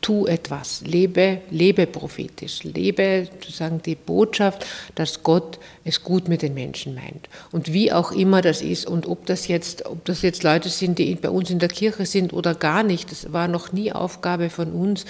tu 0.04 0.28
etwas, 0.28 0.82
lebe, 0.86 1.40
lebe 1.50 1.88
prophetisch, 1.88 2.64
lebe 2.64 3.28
sozusagen 3.32 3.82
die 3.82 3.96
Botschaft, 3.96 4.66
dass 4.96 5.24
Gott 5.24 5.58
es 5.86 6.04
gut 6.04 6.28
mit 6.28 6.42
den 6.42 6.54
Menschen 6.54 6.94
meint. 6.94 7.30
Und 7.52 7.74
wie 7.74 7.92
auch 7.92 8.12
immer 8.12 8.42
das 8.42 8.62
ist 8.62 8.86
und 8.86 9.08
ob 9.08 9.26
das 9.26 9.48
jetzt, 9.48 9.86
ob 9.86 10.04
das 10.06 10.22
jetzt 10.22 10.44
Leute 10.44 10.70
sind, 10.70 11.00
die 11.00 11.16
bei 11.16 11.30
uns 11.30 11.50
in 11.50 11.60
der 11.60 11.70
Kirche 11.70 12.06
sind 12.06 12.34
oder 12.34 12.54
gar 12.54 12.84
nicht, 12.84 13.12
das 13.12 13.32
war 13.32 13.48
noch 13.48 13.72
nie 13.72 13.92
Aufgabe 13.92 14.50
von 14.50 14.74
uns, 14.74 15.06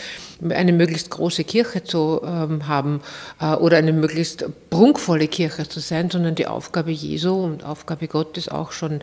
eine 0.47 0.71
möglichst 0.71 1.09
große 1.09 1.43
Kirche 1.43 1.83
zu 1.83 2.21
ähm, 2.23 2.67
haben 2.67 3.01
äh, 3.41 3.55
oder 3.55 3.77
eine 3.77 3.93
möglichst 3.93 4.45
prunkvolle 4.69 5.27
Kirche 5.27 5.67
zu 5.67 5.79
sein, 5.79 6.09
sondern 6.11 6.35
die 6.35 6.47
Aufgabe 6.47 6.91
Jesu 6.91 7.33
und 7.33 7.65
Aufgabe 7.65 8.07
Gottes 8.07 8.47
auch 8.47 8.71
schon 8.71 9.01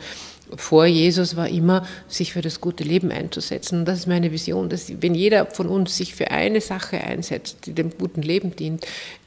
vor 0.57 0.87
Jesus 0.87 1.37
war 1.37 1.49
immer, 1.49 1.87
sich 2.09 2.33
für 2.33 2.43
das 2.43 2.61
gute 2.61 2.85
Leben 2.85 3.11
einzusetzen. 3.11 3.81
Und 3.81 3.85
das 3.87 4.01
ist 4.01 4.07
meine 4.07 4.33
Vision, 4.33 4.69
dass 4.69 4.93
wenn 5.01 5.15
jeder 5.15 5.47
von 5.47 5.67
uns 5.69 5.97
sich 5.97 6.15
für 6.15 6.31
eine 6.31 6.61
Sache 6.61 7.01
einsetzt, 7.01 7.67
die 7.67 7.73
dem 7.73 7.91
guten 7.97 8.23
Leben 8.23 8.57
dient, 8.57 8.87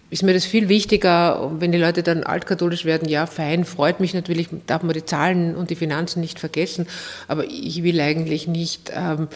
ist 0.09 0.21
mir 0.21 0.33
das 0.33 0.45
viel 0.45 0.69
wichtiger, 0.69 1.51
wenn 1.59 1.71
die 1.71 1.79
Leute 1.79 2.03
dann 2.03 2.23
altkatholisch 2.23 2.85
werden, 2.85 3.09
ja, 3.09 3.25
fein, 3.25 3.65
freut 3.65 3.99
mich 3.99 4.13
natürlich, 4.13 4.47
darf 4.67 4.83
man 4.83 4.93
die 4.93 5.05
Zahlen 5.05 5.55
und 5.55 5.71
die 5.71 5.75
Finanzen 5.75 6.21
nicht 6.21 6.39
vergessen, 6.39 6.87
aber 7.27 7.45
ich 7.45 7.81
will 7.81 7.99
eigentlich 7.99 8.47
nicht, 8.47 8.91
ähm, 8.93 9.27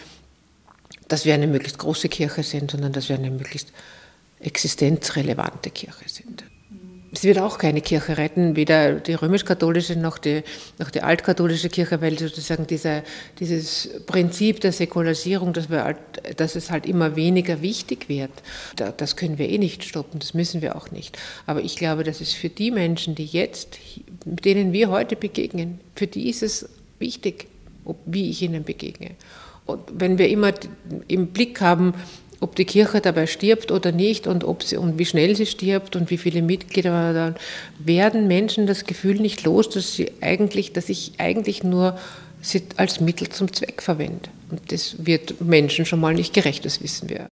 dass 1.07 1.25
wir 1.25 1.33
eine 1.33 1.47
möglichst 1.47 1.79
große 1.79 2.09
Kirche 2.09 2.43
sind, 2.43 2.69
sondern 2.69 2.91
dass 2.91 3.09
wir 3.09 3.15
eine 3.15 3.31
möglichst 3.31 3.71
existenzrelevante 4.39 5.71
Kirche 5.71 6.07
sind 6.07 6.43
es 7.11 7.23
wird 7.23 7.39
auch 7.39 7.57
keine 7.57 7.81
Kirche 7.81 8.17
retten, 8.17 8.55
weder 8.55 8.95
die 8.95 9.13
römisch-katholische 9.13 9.95
noch 9.95 10.17
die, 10.17 10.43
noch 10.77 10.91
die 10.91 11.01
altkatholische 11.01 11.69
Kirche, 11.69 12.01
weil 12.01 12.19
sozusagen 12.19 12.67
dieser, 12.67 13.03
dieses 13.39 13.89
Prinzip 14.05 14.59
der 14.59 14.71
Säkularisierung, 14.71 15.53
dass, 15.53 15.69
wir 15.69 15.83
halt, 15.83 15.97
dass 16.35 16.55
es 16.55 16.69
halt 16.69 16.85
immer 16.85 17.15
weniger 17.15 17.61
wichtig 17.61 18.09
wird, 18.09 18.31
das 18.97 19.15
können 19.15 19.37
wir 19.37 19.49
eh 19.49 19.57
nicht 19.57 19.83
stoppen, 19.83 20.19
das 20.19 20.33
müssen 20.33 20.61
wir 20.61 20.75
auch 20.75 20.91
nicht. 20.91 21.17
Aber 21.45 21.61
ich 21.61 21.77
glaube, 21.77 22.03
dass 22.03 22.19
es 22.19 22.33
für 22.33 22.49
die 22.49 22.71
Menschen, 22.71 23.15
die 23.15 23.25
jetzt, 23.25 23.79
denen 24.25 24.73
wir 24.73 24.89
heute 24.89 25.15
begegnen, 25.15 25.79
für 25.95 26.07
die 26.07 26.29
ist 26.29 26.43
es 26.43 26.67
wichtig, 26.99 27.47
wie 28.05 28.29
ich 28.29 28.41
ihnen 28.41 28.63
begegne. 28.63 29.11
Und 29.65 29.81
wenn 29.93 30.17
wir 30.17 30.29
immer 30.29 30.53
im 31.07 31.27
Blick 31.27 31.61
haben, 31.61 31.93
ob 32.39 32.55
die 32.55 32.65
Kirche 32.65 33.01
dabei 33.01 33.27
stirbt 33.27 33.71
oder 33.71 33.91
nicht 33.91 34.27
und, 34.27 34.43
ob 34.43 34.63
sie, 34.63 34.77
und 34.77 34.99
wie 34.99 35.05
schnell 35.05 35.35
sie 35.35 35.45
stirbt 35.45 35.95
und 35.95 36.09
wie 36.09 36.17
viele 36.17 36.41
Mitglieder, 36.41 37.13
dann 37.13 37.35
werden 37.79 38.27
Menschen 38.27 38.67
das 38.67 38.85
Gefühl 38.85 39.15
nicht 39.15 39.43
los, 39.43 39.69
dass, 39.69 39.93
sie 39.93 40.11
eigentlich, 40.21 40.73
dass 40.73 40.89
ich 40.89 41.13
eigentlich 41.17 41.63
nur 41.63 41.97
sie 42.41 42.63
als 42.75 42.99
Mittel 42.99 43.29
zum 43.29 43.51
Zweck 43.51 43.81
verwende. 43.81 44.29
Und 44.49 44.71
das 44.71 45.05
wird 45.05 45.41
Menschen 45.41 45.85
schon 45.85 45.99
mal 45.99 46.13
nicht 46.13 46.33
gerecht, 46.33 46.65
das 46.65 46.81
wissen 46.81 47.09
wir. 47.09 47.27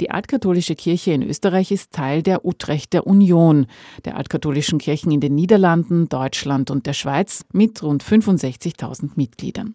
Die 0.00 0.10
altkatholische 0.10 0.76
Kirche 0.76 1.10
in 1.12 1.22
Österreich 1.22 1.72
ist 1.72 1.92
Teil 1.92 2.22
der 2.22 2.44
Utrechter 2.44 3.06
Union, 3.06 3.66
der 4.04 4.16
altkatholischen 4.16 4.78
Kirchen 4.78 5.10
in 5.10 5.20
den 5.20 5.34
Niederlanden, 5.34 6.08
Deutschland 6.08 6.70
und 6.70 6.86
der 6.86 6.92
Schweiz 6.92 7.44
mit 7.52 7.82
rund 7.82 8.04
65.000 8.04 9.10
Mitgliedern. 9.16 9.74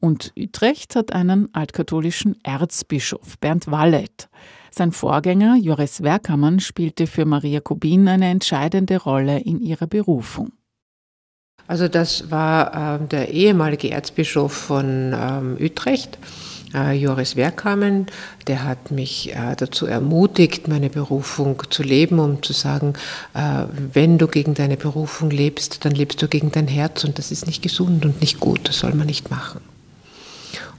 Und 0.00 0.32
Utrecht 0.38 0.96
hat 0.96 1.12
einen 1.12 1.52
altkatholischen 1.54 2.36
Erzbischof, 2.42 3.38
Bernd 3.38 3.70
Wallet. 3.70 4.30
Sein 4.70 4.92
Vorgänger, 4.92 5.56
Joris 5.56 6.02
Werkammern, 6.02 6.60
spielte 6.60 7.06
für 7.06 7.26
Maria 7.26 7.60
Kubin 7.60 8.08
eine 8.08 8.28
entscheidende 8.28 8.96
Rolle 8.96 9.38
in 9.40 9.60
ihrer 9.60 9.86
Berufung. 9.86 10.52
Also 11.66 11.88
das 11.88 12.30
war 12.30 13.02
äh, 13.02 13.06
der 13.06 13.28
ehemalige 13.28 13.90
Erzbischof 13.90 14.52
von 14.52 15.14
ähm, 15.14 15.58
Utrecht 15.60 16.18
äh, 16.74 16.92
Joris 16.92 17.36
Werkamen, 17.36 18.06
der 18.46 18.64
hat 18.64 18.90
mich 18.90 19.34
äh, 19.34 19.54
dazu 19.56 19.86
ermutigt, 19.86 20.68
meine 20.68 20.90
Berufung 20.90 21.62
zu 21.70 21.82
leben, 21.82 22.18
um 22.18 22.42
zu 22.42 22.52
sagen, 22.52 22.94
äh, 23.34 23.64
wenn 23.92 24.18
du 24.18 24.26
gegen 24.26 24.54
deine 24.54 24.76
Berufung 24.76 25.30
lebst, 25.30 25.84
dann 25.84 25.92
lebst 25.92 26.20
du 26.22 26.28
gegen 26.28 26.52
dein 26.52 26.68
Herz 26.68 27.04
und 27.04 27.18
das 27.18 27.30
ist 27.30 27.46
nicht 27.46 27.62
gesund 27.62 28.04
und 28.04 28.20
nicht 28.20 28.40
gut, 28.40 28.68
das 28.68 28.78
soll 28.78 28.94
man 28.94 29.06
nicht 29.06 29.30
machen. 29.30 29.60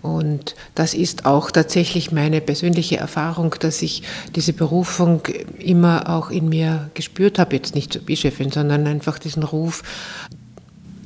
Und 0.02 0.56
das 0.76 0.94
ist 0.94 1.26
auch 1.26 1.52
tatsächlich 1.52 2.12
meine 2.12 2.40
persönliche 2.40 2.98
Erfahrung, 2.98 3.56
dass 3.60 3.82
ich 3.82 4.04
diese 4.36 4.54
Berufung 4.54 5.22
immer 5.58 6.10
auch 6.10 6.30
in 6.30 6.48
mir 6.48 6.90
gespürt 6.94 7.38
habe, 7.38 7.58
jetzt 7.58 7.76
nicht 7.76 7.92
zur 7.92 8.04
Bischöfin, 8.04 8.52
sondern 8.52 8.88
einfach 8.88 9.20
diesen 9.20 9.44
Ruf, 9.44 9.84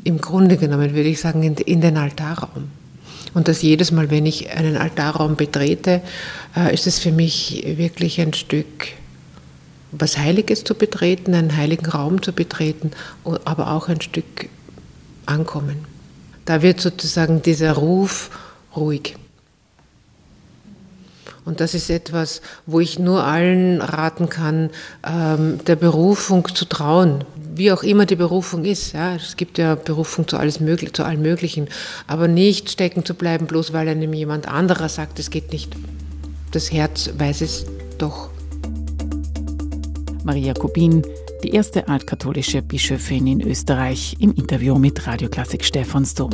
im 0.03 0.19
Grunde 0.19 0.57
genommen 0.57 0.93
würde 0.93 1.09
ich 1.09 1.21
sagen, 1.21 1.41
in, 1.43 1.55
in 1.55 1.81
den 1.81 1.97
Altarraum. 1.97 2.69
Und 3.33 3.47
dass 3.47 3.61
jedes 3.61 3.91
Mal, 3.91 4.11
wenn 4.11 4.25
ich 4.25 4.51
einen 4.51 4.77
Altarraum 4.77 5.35
betrete, 5.35 6.01
äh, 6.55 6.73
ist 6.73 6.87
es 6.87 6.99
für 6.99 7.11
mich 7.11 7.63
wirklich 7.77 8.21
ein 8.21 8.33
Stück 8.33 8.89
was 9.95 10.17
Heiliges 10.17 10.63
zu 10.63 10.73
betreten, 10.73 11.35
einen 11.35 11.55
heiligen 11.55 11.85
Raum 11.85 12.21
zu 12.21 12.33
betreten, 12.33 12.91
aber 13.45 13.71
auch 13.71 13.89
ein 13.89 14.01
Stück 14.01 14.49
Ankommen. 15.25 15.85
Da 16.45 16.61
wird 16.61 16.81
sozusagen 16.81 17.41
dieser 17.41 17.73
Ruf 17.73 18.29
ruhig. 18.75 19.15
Und 21.45 21.59
das 21.59 21.73
ist 21.73 21.89
etwas, 21.89 22.41
wo 22.65 22.79
ich 22.79 22.99
nur 22.99 23.23
allen 23.23 23.81
raten 23.81 24.29
kann, 24.29 24.69
ähm, 25.05 25.59
der 25.65 25.75
Berufung 25.75 26.47
zu 26.53 26.65
trauen, 26.65 27.25
wie 27.55 27.71
auch 27.71 27.83
immer 27.83 28.05
die 28.05 28.15
Berufung 28.15 28.65
ist. 28.65 28.93
Ja, 28.93 29.15
es 29.15 29.35
gibt 29.35 29.57
ja 29.57 29.75
Berufung 29.75 30.27
zu, 30.27 30.37
alles 30.37 30.59
möglich, 30.59 30.93
zu 30.93 31.03
allem 31.03 31.21
Möglichen, 31.21 31.67
aber 32.07 32.27
nicht 32.27 32.71
stecken 32.71 33.05
zu 33.05 33.13
bleiben, 33.13 33.45
bloß 33.45 33.73
weil 33.73 33.87
einem 33.89 34.13
jemand 34.13 34.47
anderer 34.47 34.89
sagt, 34.89 35.19
es 35.19 35.29
geht 35.29 35.51
nicht. 35.51 35.75
Das 36.51 36.71
Herz 36.71 37.09
weiß 37.17 37.41
es 37.41 37.65
doch. 37.97 38.29
Maria 40.23 40.53
Kubin, 40.53 41.01
die 41.43 41.53
erste 41.53 41.87
altkatholische 41.89 42.61
Bischöfin 42.61 43.27
in 43.27 43.41
Österreich, 43.41 44.15
im 44.19 44.33
Interview 44.33 44.77
mit 44.77 45.05
Radioklassik 45.05 45.65
Stephansdom. 45.65 46.29